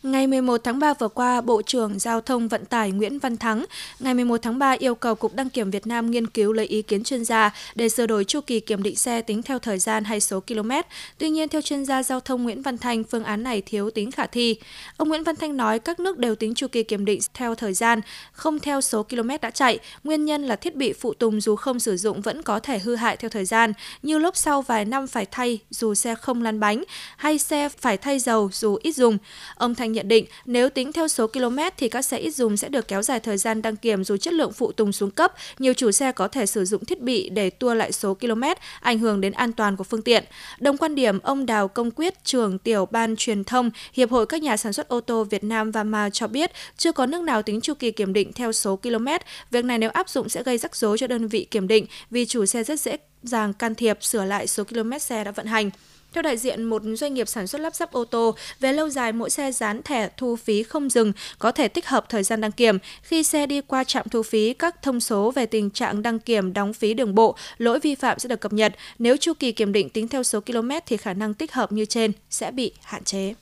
Ngày 0.03 0.27
11 0.27 0.61
tháng 0.65 0.79
3 0.79 0.95
vừa 0.95 1.09
qua, 1.09 1.41
Bộ 1.41 1.63
trưởng 1.63 1.99
Giao 1.99 2.21
thông 2.21 2.49
Vận 2.49 2.65
tải 2.65 2.91
Nguyễn 2.91 3.19
Văn 3.19 3.37
Thắng 3.37 3.65
ngày 4.01 4.15
11 4.15 4.37
tháng 4.43 4.59
3 4.59 4.71
yêu 4.71 4.95
cầu 4.95 5.15
Cục 5.15 5.35
Đăng 5.35 5.51
kiểm 5.51 5.71
Việt 5.71 5.87
Nam 5.87 6.11
nghiên 6.11 6.27
cứu 6.27 6.53
lấy 6.53 6.67
ý 6.67 6.83
kiến 6.83 7.05
chuyên 7.05 7.25
gia 7.25 7.51
để 7.75 7.89
sửa 7.89 8.07
đổi 8.07 8.25
chu 8.25 8.41
kỳ 8.41 8.61
kiểm 8.61 8.83
định 8.83 8.97
xe 8.97 9.23
tính 9.23 9.43
theo 9.43 9.59
thời 9.59 9.79
gian 9.79 10.05
hay 10.05 10.21
số 10.21 10.41
km. 10.41 10.71
Tuy 11.19 11.31
nhiên, 11.31 11.49
theo 11.49 11.61
chuyên 11.61 11.85
gia 11.85 12.03
giao 12.03 12.21
thông 12.21 12.43
Nguyễn 12.43 12.63
Văn 12.63 12.79
Thanh, 12.79 13.05
phương 13.05 13.25
án 13.25 13.43
này 13.43 13.63
thiếu 13.67 13.91
tính 13.91 14.11
khả 14.11 14.27
thi. 14.27 14.57
Ông 14.97 15.09
Nguyễn 15.09 15.25
Văn 15.25 15.37
Thanh 15.37 15.57
nói 15.57 15.79
các 15.79 16.01
nước 16.01 16.19
đều 16.19 16.35
tính 16.35 16.55
chu 16.55 16.67
kỳ 16.69 16.83
kiểm 16.83 17.05
định 17.05 17.21
theo 17.35 17.55
thời 17.55 17.75
gian, 17.75 18.01
không 18.33 18.59
theo 18.59 18.81
số 18.81 19.03
km 19.03 19.31
đã 19.43 19.51
chạy. 19.51 19.79
Nguyên 20.05 20.25
nhân 20.25 20.43
là 20.43 20.57
thiết 20.57 20.77
bị 20.77 20.93
phụ 20.93 21.15
tùng 21.15 21.41
dù 21.41 21.57
không 21.57 21.81
sử 21.81 21.97
dụng 21.97 22.21
vẫn 22.21 22.43
có 22.43 22.59
thể 22.61 22.79
hư 22.79 22.97
hại 22.97 23.17
theo 23.17 23.29
thời 23.29 23.45
gian, 23.45 23.73
như 24.03 24.19
lốp 24.19 24.37
sau 24.37 24.63
vài 24.63 24.85
năm 24.85 25.07
phải 25.07 25.27
thay 25.31 25.59
dù 25.71 25.95
xe 25.95 26.15
không 26.15 26.43
lăn 26.43 26.61
bánh, 26.61 26.85
hay 27.17 27.39
xe 27.39 27.69
phải 27.69 27.97
thay 27.97 28.19
dầu 28.19 28.51
dù 28.53 28.79
ít 28.83 28.93
dùng. 28.93 29.19
Ông 29.55 29.75
Thanh 29.75 29.92
nhận 29.93 30.09
định 30.09 30.27
nếu 30.47 30.71
tính 30.71 30.93
theo 30.93 31.09
số 31.09 31.27
km 31.27 31.59
thì 31.77 31.89
các 31.89 32.03
xe 32.03 32.19
ít 32.19 32.31
dùng 32.31 32.57
sẽ 32.57 32.69
được 32.69 32.89
kéo 32.89 33.03
dài 33.03 33.21
thời 33.21 33.39
gian 33.39 33.63
đăng 33.63 33.77
kiểm 33.77 34.05
dù 34.05 34.17
chất 34.17 34.35
lượng 34.35 34.53
phụ 34.53 34.73
tùng 34.73 34.93
xuống 34.93 35.11
cấp. 35.11 35.35
Nhiều 35.59 35.75
chủ 35.75 35.91
xe 35.91 36.13
có 36.13 36.29
thể 36.29 36.47
sử 36.47 36.65
dụng 36.65 36.85
thiết 36.85 37.01
bị 37.01 37.29
để 37.29 37.51
tua 37.51 37.75
lại 37.75 37.93
số 37.93 38.15
km, 38.15 38.43
ảnh 38.81 38.99
hưởng 38.99 39.21
đến 39.21 39.33
an 39.33 39.53
toàn 39.53 39.77
của 39.77 39.85
phương 39.85 40.03
tiện. 40.03 40.25
Đồng 40.61 40.77
quan 40.77 40.95
điểm, 40.95 41.19
ông 41.19 41.47
Đào 41.47 41.69
Công 41.69 41.91
Quyết, 41.91 42.25
trưởng 42.25 42.59
tiểu 42.59 42.87
ban 42.87 43.17
truyền 43.17 43.45
thông 43.45 43.71
Hiệp 43.93 44.11
hội 44.11 44.27
các 44.27 44.43
nhà 44.43 44.57
sản 44.57 44.73
xuất 44.73 44.89
ô 44.89 45.01
tô 45.01 45.25
Việt 45.25 45.45
Nam 45.45 45.71
và 45.71 45.85
Ma 45.85 46.11
cho 46.11 46.27
biết 46.27 46.51
chưa 46.77 46.93
có 46.93 47.07
nước 47.07 47.23
nào 47.23 47.43
tính 47.43 47.61
chu 47.61 47.75
kỳ 47.75 47.91
kiểm 47.91 48.13
định 48.13 48.33
theo 48.33 48.53
số 48.53 48.77
km. 48.77 49.09
Việc 49.51 49.65
này 49.65 49.79
nếu 49.79 49.91
áp 49.91 50.09
dụng 50.09 50.29
sẽ 50.29 50.43
gây 50.43 50.59
rắc 50.59 50.77
rối 50.77 50.99
cho 50.99 51.07
đơn 51.07 51.29
vị 51.29 51.47
kiểm 51.51 51.69
định 51.69 51.87
vì 52.11 52.27
chủ 52.27 52.47
xe 52.47 52.65
rất 52.65 52.81
dễ 52.81 52.97
dàng 53.23 53.53
can 53.53 53.75
thiệp 53.75 53.99
sửa 54.01 54.25
lại 54.25 54.47
số 54.47 54.65
km 54.65 54.99
xe 54.99 55.25
đã 55.25 55.31
vận 55.31 55.47
hành. 55.47 55.71
Theo 56.13 56.23
đại 56.23 56.37
diện 56.37 56.65
một 56.65 56.83
doanh 56.95 57.15
nghiệp 57.15 57.29
sản 57.29 57.47
xuất 57.47 57.61
lắp 57.61 57.75
ráp 57.75 57.93
ô 57.93 58.05
tô, 58.05 58.35
về 58.61 58.73
lâu 58.73 58.89
dài 58.89 59.13
mỗi 59.13 59.31
xe 59.31 59.53
dán 59.53 59.83
thẻ 59.83 60.09
thu 60.17 60.37
phí 60.37 60.63
không 60.63 60.91
dừng 60.91 61.13
có 61.39 61.53
thể 61.53 61.69
tích 61.69 61.87
hợp 61.87 62.09
thời 62.09 62.23
gian 62.23 62.41
đăng 62.41 62.53
kiểm. 62.53 62.79
Khi 63.03 63.23
xe 63.23 63.47
đi 63.47 63.61
qua 63.61 63.85
trạm 63.85 64.09
thu 64.09 64.23
phí, 64.23 64.55
các 64.55 64.83
thông 64.83 65.01
số 65.01 65.31
về 65.31 65.47
tình 65.47 65.71
trạng 65.71 66.03
đăng 66.03 66.19
kiểm 66.19 66.53
đóng 66.53 66.73
phí 66.73 66.95
đường 66.95 67.15
bộ, 67.15 67.37
lỗi 67.59 67.81
vi 67.81 67.95
phạm 67.95 68.19
sẽ 68.19 68.29
được 68.29 68.41
cập 68.41 68.53
nhật. 68.53 68.75
Nếu 68.99 69.17
chu 69.17 69.33
kỳ 69.39 69.53
kiểm 69.53 69.73
định 69.73 69.89
tính 69.89 70.09
theo 70.09 70.23
số 70.23 70.41
km 70.41 70.71
thì 70.87 70.97
khả 70.97 71.13
năng 71.15 71.35
tích 71.35 71.53
hợp 71.53 71.73
như 71.73 71.85
trên 71.85 72.13
sẽ 72.31 72.51
bị 72.51 72.73
hạn 72.83 73.05
chế. 73.05 73.35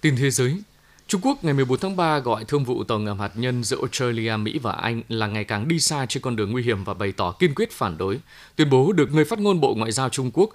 Tin 0.00 0.16
thế 0.16 0.30
giới, 0.30 0.56
Trung 1.08 1.20
Quốc 1.24 1.44
ngày 1.44 1.54
14 1.54 1.78
tháng 1.78 1.96
3 1.96 2.18
gọi 2.18 2.44
thương 2.44 2.64
vụ 2.64 2.84
tàu 2.84 2.98
ngầm 2.98 3.20
hạt 3.20 3.30
nhân 3.34 3.64
giữa 3.64 3.76
Australia, 3.76 4.36
Mỹ 4.36 4.58
và 4.62 4.72
Anh 4.72 5.02
là 5.08 5.26
ngày 5.26 5.44
càng 5.44 5.68
đi 5.68 5.80
xa 5.80 6.06
trên 6.06 6.22
con 6.22 6.36
đường 6.36 6.52
nguy 6.52 6.62
hiểm 6.62 6.84
và 6.84 6.94
bày 6.94 7.12
tỏ 7.12 7.32
kiên 7.32 7.54
quyết 7.54 7.72
phản 7.72 7.98
đối. 7.98 8.20
Tuyên 8.56 8.70
bố 8.70 8.92
được 8.92 9.12
người 9.12 9.24
phát 9.24 9.38
ngôn 9.38 9.60
Bộ 9.60 9.74
Ngoại 9.74 9.92
giao 9.92 10.08
Trung 10.08 10.30
Quốc 10.34 10.50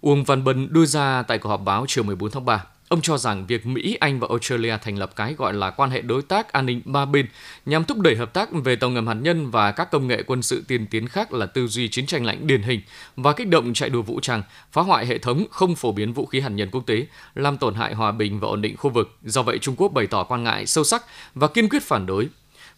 Uông 0.00 0.24
Văn 0.24 0.44
Bân 0.44 0.72
đưa 0.72 0.86
ra 0.86 1.22
tại 1.22 1.38
cuộc 1.38 1.48
họp 1.48 1.64
báo 1.64 1.84
chiều 1.88 2.04
14 2.04 2.30
tháng 2.30 2.44
3. 2.44 2.64
Ông 2.92 3.00
cho 3.00 3.18
rằng 3.18 3.46
việc 3.46 3.66
Mỹ, 3.66 3.96
Anh 4.00 4.20
và 4.20 4.26
Australia 4.30 4.76
thành 4.82 4.98
lập 4.98 5.16
cái 5.16 5.34
gọi 5.34 5.52
là 5.52 5.70
quan 5.70 5.90
hệ 5.90 6.00
đối 6.00 6.22
tác 6.22 6.52
an 6.52 6.66
ninh 6.66 6.82
ba 6.84 7.04
bên 7.04 7.26
nhằm 7.66 7.84
thúc 7.84 7.98
đẩy 7.98 8.16
hợp 8.16 8.32
tác 8.32 8.48
về 8.52 8.76
tàu 8.76 8.90
ngầm 8.90 9.06
hạt 9.06 9.14
nhân 9.14 9.50
và 9.50 9.72
các 9.72 9.90
công 9.90 10.08
nghệ 10.08 10.22
quân 10.22 10.42
sự 10.42 10.64
tiên 10.68 10.86
tiến 10.90 11.08
khác 11.08 11.32
là 11.32 11.46
tư 11.46 11.66
duy 11.66 11.88
chiến 11.88 12.06
tranh 12.06 12.24
lạnh 12.24 12.46
điển 12.46 12.62
hình 12.62 12.80
và 13.16 13.32
kích 13.32 13.48
động 13.48 13.74
chạy 13.74 13.88
đua 13.88 14.02
vũ 14.02 14.20
trang, 14.20 14.42
phá 14.72 14.82
hoại 14.82 15.06
hệ 15.06 15.18
thống 15.18 15.44
không 15.50 15.74
phổ 15.74 15.92
biến 15.92 16.12
vũ 16.12 16.26
khí 16.26 16.40
hạt 16.40 16.48
nhân 16.48 16.70
quốc 16.70 16.86
tế, 16.86 17.06
làm 17.34 17.56
tổn 17.56 17.74
hại 17.74 17.94
hòa 17.94 18.12
bình 18.12 18.40
và 18.40 18.48
ổn 18.48 18.62
định 18.62 18.76
khu 18.76 18.90
vực. 18.90 19.16
Do 19.22 19.42
vậy, 19.42 19.58
Trung 19.58 19.76
Quốc 19.76 19.92
bày 19.92 20.06
tỏ 20.06 20.24
quan 20.24 20.44
ngại 20.44 20.66
sâu 20.66 20.84
sắc 20.84 21.04
và 21.34 21.48
kiên 21.48 21.68
quyết 21.68 21.82
phản 21.82 22.06
đối 22.06 22.28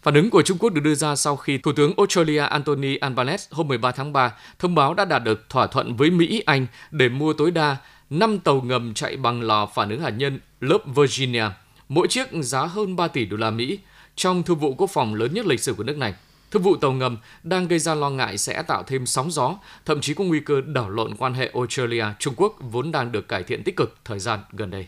Phản 0.05 0.13
ứng 0.13 0.29
của 0.29 0.41
Trung 0.41 0.57
Quốc 0.57 0.69
được 0.69 0.81
đưa 0.81 0.95
ra 0.95 1.15
sau 1.15 1.35
khi 1.35 1.57
Thủ 1.57 1.71
tướng 1.71 1.93
Australia 1.97 2.39
Anthony 2.39 2.95
Albanese 2.95 3.47
hôm 3.51 3.67
13 3.67 3.91
tháng 3.91 4.13
3 4.13 4.33
thông 4.59 4.75
báo 4.75 4.93
đã 4.93 5.05
đạt 5.05 5.23
được 5.23 5.49
thỏa 5.49 5.67
thuận 5.67 5.95
với 5.95 6.09
Mỹ, 6.09 6.43
Anh 6.45 6.67
để 6.91 7.09
mua 7.09 7.33
tối 7.33 7.51
đa 7.51 7.77
5 8.09 8.39
tàu 8.39 8.61
ngầm 8.61 8.93
chạy 8.93 9.17
bằng 9.17 9.41
lò 9.41 9.65
phản 9.65 9.89
ứng 9.89 10.01
hạt 10.01 10.09
nhân 10.09 10.39
lớp 10.59 10.77
Virginia, 10.95 11.45
mỗi 11.89 12.07
chiếc 12.07 12.27
giá 12.31 12.65
hơn 12.65 12.95
3 12.95 13.07
tỷ 13.07 13.25
đô 13.25 13.37
la 13.37 13.51
Mỹ, 13.51 13.79
trong 14.15 14.43
thương 14.43 14.59
vụ 14.59 14.73
quốc 14.77 14.89
phòng 14.93 15.15
lớn 15.15 15.33
nhất 15.33 15.45
lịch 15.45 15.59
sử 15.59 15.73
của 15.73 15.83
nước 15.83 15.97
này. 15.97 16.13
Thương 16.51 16.61
vụ 16.61 16.75
tàu 16.75 16.91
ngầm 16.91 17.17
đang 17.43 17.67
gây 17.67 17.79
ra 17.79 17.95
lo 17.95 18.09
ngại 18.09 18.37
sẽ 18.37 18.63
tạo 18.63 18.83
thêm 18.83 19.05
sóng 19.05 19.31
gió, 19.31 19.55
thậm 19.85 20.01
chí 20.01 20.13
có 20.13 20.23
nguy 20.23 20.39
cơ 20.39 20.61
đảo 20.61 20.89
lộn 20.89 21.15
quan 21.15 21.33
hệ 21.33 21.51
Australia-Trung 21.53 22.33
Quốc 22.37 22.55
vốn 22.59 22.91
đang 22.91 23.11
được 23.11 23.27
cải 23.27 23.43
thiện 23.43 23.63
tích 23.63 23.75
cực 23.75 23.97
thời 24.05 24.19
gian 24.19 24.39
gần 24.51 24.69
đây. 24.69 24.87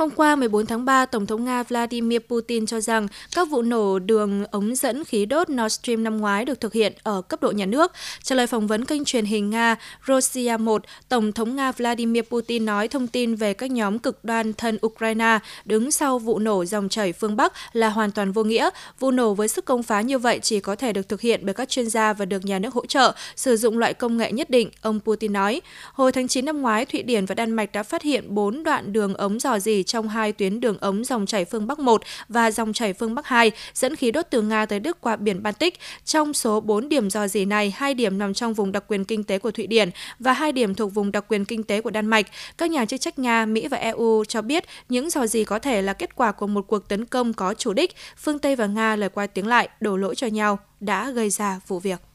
Hôm 0.00 0.10
qua 0.10 0.36
14 0.36 0.66
tháng 0.66 0.84
3, 0.84 1.06
Tổng 1.06 1.26
thống 1.26 1.44
Nga 1.44 1.62
Vladimir 1.62 2.20
Putin 2.28 2.66
cho 2.66 2.80
rằng 2.80 3.08
các 3.34 3.48
vụ 3.48 3.62
nổ 3.62 3.98
đường 3.98 4.44
ống 4.50 4.74
dẫn 4.74 5.04
khí 5.04 5.26
đốt 5.26 5.50
Nord 5.50 5.74
Stream 5.74 6.04
năm 6.04 6.18
ngoái 6.18 6.44
được 6.44 6.60
thực 6.60 6.72
hiện 6.72 6.92
ở 7.02 7.22
cấp 7.22 7.42
độ 7.42 7.50
nhà 7.50 7.66
nước. 7.66 7.92
Trả 8.22 8.36
lời 8.36 8.46
phỏng 8.46 8.66
vấn 8.66 8.84
kênh 8.84 9.04
truyền 9.04 9.24
hình 9.24 9.50
Nga 9.50 9.76
Russia 10.06 10.56
1, 10.56 10.82
Tổng 11.08 11.32
thống 11.32 11.56
Nga 11.56 11.72
Vladimir 11.72 12.24
Putin 12.24 12.64
nói 12.64 12.88
thông 12.88 13.06
tin 13.06 13.34
về 13.34 13.54
các 13.54 13.70
nhóm 13.70 13.98
cực 13.98 14.24
đoan 14.24 14.52
thân 14.52 14.78
Ukraine 14.86 15.38
đứng 15.64 15.90
sau 15.90 16.18
vụ 16.18 16.38
nổ 16.38 16.64
dòng 16.64 16.88
chảy 16.88 17.12
phương 17.12 17.36
Bắc 17.36 17.52
là 17.72 17.88
hoàn 17.88 18.10
toàn 18.10 18.32
vô 18.32 18.44
nghĩa. 18.44 18.70
Vụ 18.98 19.10
nổ 19.10 19.34
với 19.34 19.48
sức 19.48 19.64
công 19.64 19.82
phá 19.82 20.00
như 20.00 20.18
vậy 20.18 20.38
chỉ 20.42 20.60
có 20.60 20.76
thể 20.76 20.92
được 20.92 21.08
thực 21.08 21.20
hiện 21.20 21.40
bởi 21.44 21.54
các 21.54 21.68
chuyên 21.68 21.90
gia 21.90 22.12
và 22.12 22.24
được 22.24 22.44
nhà 22.44 22.58
nước 22.58 22.74
hỗ 22.74 22.86
trợ 22.86 23.14
sử 23.36 23.56
dụng 23.56 23.78
loại 23.78 23.94
công 23.94 24.16
nghệ 24.16 24.32
nhất 24.32 24.50
định, 24.50 24.70
ông 24.80 25.00
Putin 25.00 25.32
nói. 25.32 25.60
Hồi 25.92 26.12
tháng 26.12 26.28
9 26.28 26.44
năm 26.44 26.62
ngoái, 26.62 26.84
Thụy 26.84 27.02
Điển 27.02 27.26
và 27.26 27.34
Đan 27.34 27.52
Mạch 27.52 27.72
đã 27.72 27.82
phát 27.82 28.02
hiện 28.02 28.34
4 28.34 28.62
đoạn 28.62 28.92
đường 28.92 29.14
ống 29.14 29.40
dò 29.40 29.58
dỉ 29.58 29.82
trong 29.90 30.08
hai 30.08 30.32
tuyến 30.32 30.60
đường 30.60 30.78
ống 30.80 31.04
dòng 31.04 31.26
chảy 31.26 31.44
phương 31.44 31.66
Bắc 31.66 31.78
1 31.78 32.02
và 32.28 32.50
dòng 32.50 32.72
chảy 32.72 32.92
phương 32.92 33.14
Bắc 33.14 33.26
2 33.26 33.50
dẫn 33.74 33.96
khí 33.96 34.10
đốt 34.10 34.26
từ 34.30 34.42
Nga 34.42 34.66
tới 34.66 34.80
Đức 34.80 35.00
qua 35.00 35.16
biển 35.16 35.42
Baltic. 35.42 35.78
Trong 36.04 36.34
số 36.34 36.60
4 36.60 36.88
điểm 36.88 37.10
dò 37.10 37.28
dỉ 37.28 37.44
này, 37.44 37.72
hai 37.76 37.94
điểm 37.94 38.18
nằm 38.18 38.34
trong 38.34 38.54
vùng 38.54 38.72
đặc 38.72 38.84
quyền 38.88 39.04
kinh 39.04 39.24
tế 39.24 39.38
của 39.38 39.50
Thụy 39.50 39.66
Điển 39.66 39.90
và 40.18 40.32
hai 40.32 40.52
điểm 40.52 40.74
thuộc 40.74 40.94
vùng 40.94 41.12
đặc 41.12 41.24
quyền 41.28 41.44
kinh 41.44 41.62
tế 41.62 41.80
của 41.80 41.90
Đan 41.90 42.06
Mạch. 42.06 42.26
Các 42.58 42.70
nhà 42.70 42.84
chức 42.84 43.00
trách 43.00 43.18
Nga, 43.18 43.46
Mỹ 43.46 43.68
và 43.68 43.76
EU 43.76 44.24
cho 44.28 44.42
biết 44.42 44.64
những 44.88 45.10
dò 45.10 45.26
dỉ 45.26 45.44
có 45.44 45.58
thể 45.58 45.82
là 45.82 45.92
kết 45.92 46.16
quả 46.16 46.32
của 46.32 46.46
một 46.46 46.66
cuộc 46.66 46.88
tấn 46.88 47.04
công 47.04 47.32
có 47.32 47.54
chủ 47.54 47.72
đích. 47.72 47.94
Phương 48.16 48.38
Tây 48.38 48.56
và 48.56 48.66
Nga 48.66 48.96
lời 48.96 49.08
qua 49.08 49.26
tiếng 49.26 49.46
lại, 49.46 49.68
đổ 49.80 49.96
lỗi 49.96 50.14
cho 50.14 50.26
nhau 50.26 50.58
đã 50.80 51.10
gây 51.10 51.30
ra 51.30 51.60
vụ 51.66 51.78
việc. 51.78 52.09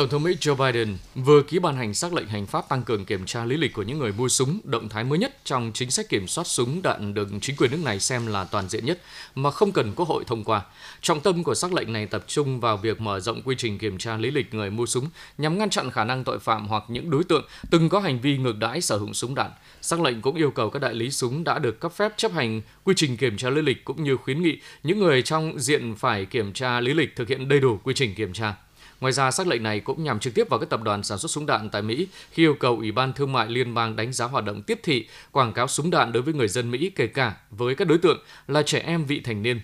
Tổng 0.00 0.08
thống 0.08 0.22
Mỹ 0.22 0.36
Joe 0.40 0.54
Biden 0.72 0.96
vừa 1.14 1.42
ký 1.42 1.58
ban 1.58 1.76
hành 1.76 1.94
sắc 1.94 2.12
lệnh 2.12 2.28
hành 2.28 2.46
pháp 2.46 2.68
tăng 2.68 2.82
cường 2.82 3.04
kiểm 3.04 3.26
tra 3.26 3.44
lý 3.44 3.56
lịch 3.56 3.72
của 3.72 3.82
những 3.82 3.98
người 3.98 4.12
mua 4.12 4.28
súng, 4.28 4.60
động 4.64 4.88
thái 4.88 5.04
mới 5.04 5.18
nhất 5.18 5.38
trong 5.44 5.70
chính 5.74 5.90
sách 5.90 6.08
kiểm 6.08 6.28
soát 6.28 6.46
súng 6.46 6.82
đạn 6.82 7.14
được 7.14 7.28
chính 7.40 7.56
quyền 7.56 7.70
nước 7.70 7.80
này 7.84 8.00
xem 8.00 8.26
là 8.26 8.44
toàn 8.44 8.68
diện 8.68 8.86
nhất 8.86 9.00
mà 9.34 9.50
không 9.50 9.72
cần 9.72 9.92
Quốc 9.96 10.08
hội 10.08 10.24
thông 10.26 10.44
qua. 10.44 10.62
Trọng 11.00 11.20
tâm 11.20 11.44
của 11.44 11.54
sắc 11.54 11.72
lệnh 11.72 11.92
này 11.92 12.06
tập 12.06 12.24
trung 12.26 12.60
vào 12.60 12.76
việc 12.76 13.00
mở 13.00 13.20
rộng 13.20 13.42
quy 13.42 13.54
trình 13.58 13.78
kiểm 13.78 13.98
tra 13.98 14.16
lý 14.16 14.30
lịch 14.30 14.54
người 14.54 14.70
mua 14.70 14.86
súng 14.86 15.08
nhằm 15.38 15.58
ngăn 15.58 15.70
chặn 15.70 15.90
khả 15.90 16.04
năng 16.04 16.24
tội 16.24 16.38
phạm 16.38 16.68
hoặc 16.68 16.84
những 16.88 17.10
đối 17.10 17.24
tượng 17.24 17.44
từng 17.70 17.88
có 17.88 18.00
hành 18.00 18.20
vi 18.20 18.36
ngược 18.36 18.56
đãi 18.58 18.80
sở 18.80 18.96
hữu 18.96 19.12
súng 19.12 19.34
đạn. 19.34 19.50
Sắc 19.80 20.00
lệnh 20.00 20.20
cũng 20.20 20.36
yêu 20.36 20.50
cầu 20.50 20.70
các 20.70 20.82
đại 20.82 20.94
lý 20.94 21.10
súng 21.10 21.44
đã 21.44 21.58
được 21.58 21.80
cấp 21.80 21.92
phép 21.92 22.12
chấp 22.16 22.32
hành 22.32 22.62
quy 22.84 22.94
trình 22.96 23.16
kiểm 23.16 23.36
tra 23.36 23.50
lý 23.50 23.62
lịch 23.62 23.84
cũng 23.84 24.04
như 24.04 24.16
khuyến 24.16 24.42
nghị 24.42 24.58
những 24.82 24.98
người 24.98 25.22
trong 25.22 25.60
diện 25.60 25.94
phải 25.94 26.24
kiểm 26.24 26.52
tra 26.52 26.80
lý 26.80 26.94
lịch 26.94 27.16
thực 27.16 27.28
hiện 27.28 27.48
đầy 27.48 27.60
đủ 27.60 27.80
quy 27.84 27.94
trình 27.94 28.14
kiểm 28.14 28.32
tra. 28.32 28.54
Ngoài 29.00 29.12
ra, 29.12 29.30
sắc 29.30 29.46
lệnh 29.46 29.62
này 29.62 29.80
cũng 29.80 30.04
nhằm 30.04 30.20
trực 30.20 30.34
tiếp 30.34 30.48
vào 30.48 30.60
các 30.60 30.68
tập 30.68 30.82
đoàn 30.82 31.02
sản 31.02 31.18
xuất 31.18 31.30
súng 31.30 31.46
đạn 31.46 31.70
tại 31.70 31.82
Mỹ 31.82 32.06
khi 32.30 32.42
yêu 32.42 32.54
cầu 32.54 32.76
Ủy 32.76 32.92
ban 32.92 33.12
Thương 33.12 33.32
mại 33.32 33.48
Liên 33.48 33.74
bang 33.74 33.96
đánh 33.96 34.12
giá 34.12 34.24
hoạt 34.24 34.44
động 34.44 34.62
tiếp 34.62 34.80
thị, 34.82 35.06
quảng 35.32 35.52
cáo 35.52 35.68
súng 35.68 35.90
đạn 35.90 36.12
đối 36.12 36.22
với 36.22 36.34
người 36.34 36.48
dân 36.48 36.70
Mỹ 36.70 36.90
kể 36.96 37.06
cả 37.06 37.36
với 37.50 37.74
các 37.74 37.88
đối 37.88 37.98
tượng 37.98 38.18
là 38.48 38.62
trẻ 38.62 38.78
em 38.78 39.04
vị 39.04 39.20
thành 39.20 39.42
niên. 39.42 39.60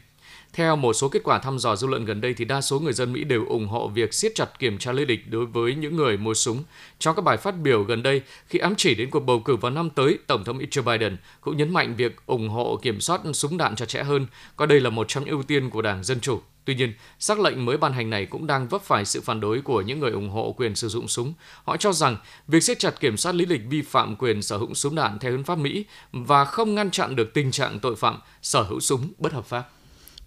Theo 0.57 0.77
một 0.77 0.93
số 0.93 1.09
kết 1.09 1.21
quả 1.25 1.39
thăm 1.39 1.59
dò 1.59 1.77
dư 1.77 1.87
luận 1.87 2.05
gần 2.05 2.21
đây 2.21 2.35
thì 2.35 2.45
đa 2.45 2.61
số 2.61 2.81
người 2.81 2.93
dân 2.93 3.13
Mỹ 3.13 3.25
đều 3.25 3.47
ủng 3.49 3.69
hộ 3.69 3.89
việc 3.89 4.15
siết 4.15 4.33
chặt 4.35 4.59
kiểm 4.59 4.79
tra 4.79 4.93
lý 4.93 5.05
lịch 5.05 5.31
đối 5.31 5.47
với 5.47 5.75
những 5.75 5.97
người 5.97 6.17
mua 6.17 6.35
súng. 6.35 6.65
Trong 6.99 7.17
các 7.17 7.23
bài 7.23 7.37
phát 7.37 7.51
biểu 7.51 7.83
gần 7.83 8.03
đây, 8.03 8.23
khi 8.49 8.59
ám 8.59 8.75
chỉ 8.77 8.95
đến 8.95 9.11
cuộc 9.11 9.21
bầu 9.21 9.41
cử 9.41 9.57
vào 9.57 9.71
năm 9.71 9.91
tới, 9.91 10.19
Tổng 10.27 10.45
thống 10.45 10.59
Mỹ 10.59 10.67
Joe 10.71 10.83
Biden 10.83 11.17
cũng 11.41 11.57
nhấn 11.57 11.73
mạnh 11.73 11.95
việc 11.97 12.17
ủng 12.27 12.49
hộ 12.49 12.79
kiểm 12.83 13.01
soát 13.01 13.21
súng 13.33 13.57
đạn 13.57 13.77
cho 13.77 13.87
trẻ 13.87 14.03
hơn, 14.03 14.27
coi 14.57 14.69
đây 14.69 14.81
là 14.81 14.91
một 14.91 15.09
trong 15.09 15.25
những 15.25 15.35
ưu 15.35 15.43
tiên 15.43 15.71
của 15.71 15.83
Đảng 15.83 16.05
Dân 16.05 16.21
Chủ. 16.21 16.41
Tuy 16.65 16.75
nhiên, 16.75 16.93
sắc 17.19 17.41
lệnh 17.41 17.65
mới 17.65 17.77
ban 17.77 17.93
hành 17.93 18.11
này 18.11 18.27
cũng 18.27 18.47
đang 18.47 18.69
vấp 18.69 18.83
phải 18.83 19.05
sự 19.05 19.21
phản 19.21 19.41
đối 19.41 19.61
của 19.61 19.81
những 19.81 20.01
người 20.01 20.11
ủng 20.11 20.31
hộ 20.31 20.55
quyền 20.59 20.75
sử 20.75 20.89
dụng 20.89 21.09
súng. 21.09 21.35
Họ 21.65 21.77
cho 21.77 21.93
rằng 21.93 22.17
việc 22.49 22.63
siết 22.63 22.79
chặt 22.79 23.01
kiểm 23.01 23.17
soát 23.17 23.35
lý 23.35 23.47
lịch 23.47 23.63
vi 23.71 23.83
phạm 23.83 24.17
quyền 24.17 24.43
sở 24.43 24.57
hữu 24.57 24.75
súng 24.75 24.95
đạn 24.95 25.19
theo 25.19 25.33
hiến 25.33 25.45
pháp 25.45 25.59
Mỹ 25.59 25.85
và 26.13 26.45
không 26.45 26.75
ngăn 26.75 26.91
chặn 26.91 27.17
được 27.17 27.35
tình 27.35 27.51
trạng 27.51 27.79
tội 27.79 27.97
phạm 27.97 28.19
sở 28.43 28.63
hữu 28.63 28.81
súng 28.81 29.09
bất 29.19 29.33
hợp 29.33 29.45
pháp. 29.45 29.76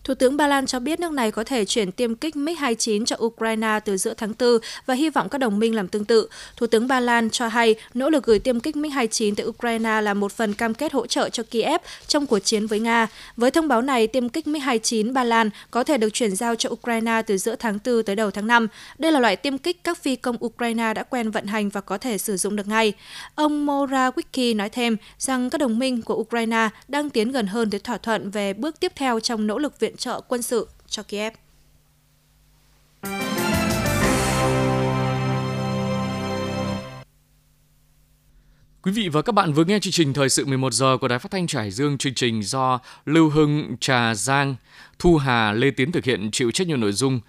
Thủ 0.04 0.14
tướng 0.14 0.38
Ba 0.38 0.48
Lan 0.48 0.66
cho 0.66 0.80
biết 0.80 1.00
nước 1.00 1.12
này 1.12 1.32
có 1.32 1.44
thể 1.44 1.66
chuyển 1.66 1.92
tiêm 1.92 2.16
kích 2.16 2.36
MiG-29 2.36 3.06
cho 3.06 3.16
Ukraine 3.20 3.80
từ 3.86 3.98
giữa 3.98 4.14
tháng 4.14 4.34
4 4.40 4.50
và 4.86 4.94
hy 4.94 5.10
vọng 5.10 5.30
các 5.30 5.38
đồng 5.38 5.60
minh 5.60 5.76
làm 5.76 5.88
tương 5.88 6.06
tự. 6.06 6.28
Thủ 6.58 6.68
tướng 6.68 6.88
Ba 6.88 7.00
Lan 7.00 7.30
cho 7.30 7.48
hay 7.48 7.76
nỗ 7.94 8.10
lực 8.10 8.24
gửi 8.24 8.40
tiêm 8.40 8.60
kích 8.60 8.76
MiG-29 8.76 9.36
tới 9.36 9.46
Ukraine 9.46 10.02
là 10.02 10.14
một 10.14 10.32
phần 10.32 10.54
cam 10.54 10.74
kết 10.74 10.94
hỗ 10.94 11.08
trợ 11.08 11.30
cho 11.30 11.44
Kiev 11.44 11.82
trong 12.08 12.26
cuộc 12.26 12.40
chiến 12.40 12.68
với 12.68 12.80
Nga. 12.80 13.08
Với 13.38 13.52
thông 13.52 13.68
báo 13.68 13.82
này, 13.82 14.08
tiêm 14.08 14.30
kích 14.30 14.48
MiG-29 14.48 15.14
Ba 15.14 15.24
Lan 15.24 15.50
có 15.72 15.84
thể 15.84 15.98
được 15.98 16.10
chuyển 16.14 16.36
giao 16.36 16.56
cho 16.56 16.70
Ukraine 16.70 17.22
từ 17.22 17.38
giữa 17.38 17.56
tháng 17.56 17.80
4 17.86 18.04
tới 18.04 18.16
đầu 18.16 18.32
tháng 18.32 18.48
5. 18.48 18.68
Đây 18.98 19.12
là 19.12 19.20
loại 19.20 19.36
tiêm 19.36 19.58
kích 19.58 19.84
các 19.84 19.98
phi 19.98 20.16
công 20.16 20.46
Ukraine 20.46 20.94
đã 20.94 21.04
quen 21.04 21.32
vận 21.32 21.46
hành 21.48 21.70
và 21.70 21.82
có 21.82 21.98
thể 21.98 22.18
sử 22.18 22.38
dụng 22.38 22.56
được 22.56 22.68
ngay. 22.68 22.94
Ông 23.36 23.66
Morawiecki 23.66 24.56
nói 24.56 24.70
thêm 24.70 24.98
rằng 25.18 25.50
các 25.50 25.58
đồng 25.58 25.80
minh 25.80 26.02
của 26.02 26.16
Ukraine 26.16 26.70
đang 26.88 27.10
tiến 27.10 27.32
gần 27.32 27.48
hơn 27.48 27.70
tới 27.70 27.80
thỏa 27.80 27.98
thuận 27.98 28.32
về 28.32 28.54
bước 28.54 28.80
tiếp 28.80 28.92
theo 28.96 29.20
trong 29.20 29.48
nỗ 29.48 29.58
lực 29.58 29.80
viện 29.80 29.89
viện 29.90 29.98
trợ 29.98 30.22
quân 30.22 30.42
sự 30.42 30.68
cho 30.88 31.04
Kiev. 31.04 31.34
Quý 38.82 38.92
vị 38.92 39.10
và 39.10 39.22
các 39.22 39.32
bạn 39.32 39.54
vừa 39.54 39.64
nghe 39.64 39.80
chương 39.80 39.94
trình 39.94 40.14
Thời 40.14 40.30
sự 40.30 40.46
11 40.46 40.74
giờ 40.74 40.98
của 41.02 41.08
Đài 41.08 41.20
Phát 41.20 41.32
thanh 41.32 41.48
Trải 41.48 41.72
Dương, 41.72 41.98
chương 41.98 42.14
trình 42.14 42.44
do 42.44 42.80
Lưu 43.06 43.30
Hưng, 43.30 43.78
Trà 43.80 44.16
Giang, 44.16 44.56
Thu 45.00 45.18
Hà, 45.18 45.52
Lê 45.52 45.72
Tiến 45.72 45.92
thực 45.92 46.06
hiện 46.06 46.32
chịu 46.32 46.52
trách 46.52 46.68
nhiệm 46.68 46.80
nội 46.80 46.92
dung. 46.92 47.20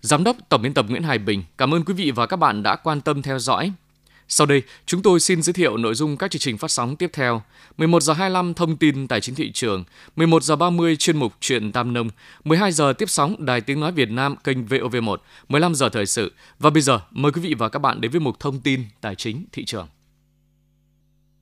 Giám 0.00 0.24
đốc 0.24 0.36
Tổng 0.48 0.62
biên 0.62 0.74
tập 0.74 0.86
Nguyễn 0.88 1.02
Hải 1.02 1.18
Bình. 1.18 1.44
Cảm 1.58 1.74
ơn 1.74 1.84
quý 1.84 1.94
vị 1.94 2.10
và 2.10 2.26
các 2.26 2.36
bạn 2.36 2.62
đã 2.62 2.76
quan 2.76 3.00
tâm 3.00 3.22
theo 3.22 3.38
dõi. 3.38 3.72
Sau 4.28 4.46
đây, 4.46 4.62
chúng 4.86 5.02
tôi 5.02 5.20
xin 5.20 5.42
giới 5.42 5.52
thiệu 5.52 5.76
nội 5.76 5.94
dung 5.94 6.16
các 6.16 6.30
chương 6.30 6.40
trình 6.40 6.58
phát 6.58 6.70
sóng 6.70 6.96
tiếp 6.96 7.10
theo. 7.12 7.42
11 7.78 8.02
giờ 8.02 8.12
25 8.12 8.54
thông 8.54 8.76
tin 8.76 9.08
tài 9.08 9.20
chính 9.20 9.34
thị 9.34 9.52
trường, 9.52 9.84
11 10.16 10.42
giờ 10.42 10.56
30 10.56 10.96
chuyên 10.96 11.16
mục 11.16 11.32
chuyện 11.40 11.72
Tam 11.72 11.92
Nông, 11.92 12.08
12 12.44 12.72
giờ 12.72 12.92
tiếp 12.92 13.10
sóng 13.10 13.36
Đài 13.38 13.60
Tiếng 13.60 13.80
Nói 13.80 13.92
Việt 13.92 14.10
Nam 14.10 14.36
kênh 14.36 14.66
VOV1, 14.66 15.16
15 15.48 15.74
giờ 15.74 15.88
thời 15.88 16.06
sự. 16.06 16.32
Và 16.58 16.70
bây 16.70 16.82
giờ, 16.82 17.00
mời 17.10 17.32
quý 17.32 17.40
vị 17.40 17.54
và 17.54 17.68
các 17.68 17.78
bạn 17.78 18.00
đến 18.00 18.10
với 18.10 18.20
mục 18.20 18.40
thông 18.40 18.60
tin 18.60 18.84
tài 19.00 19.14
chính 19.14 19.44
thị 19.52 19.64
trường. 19.64 19.88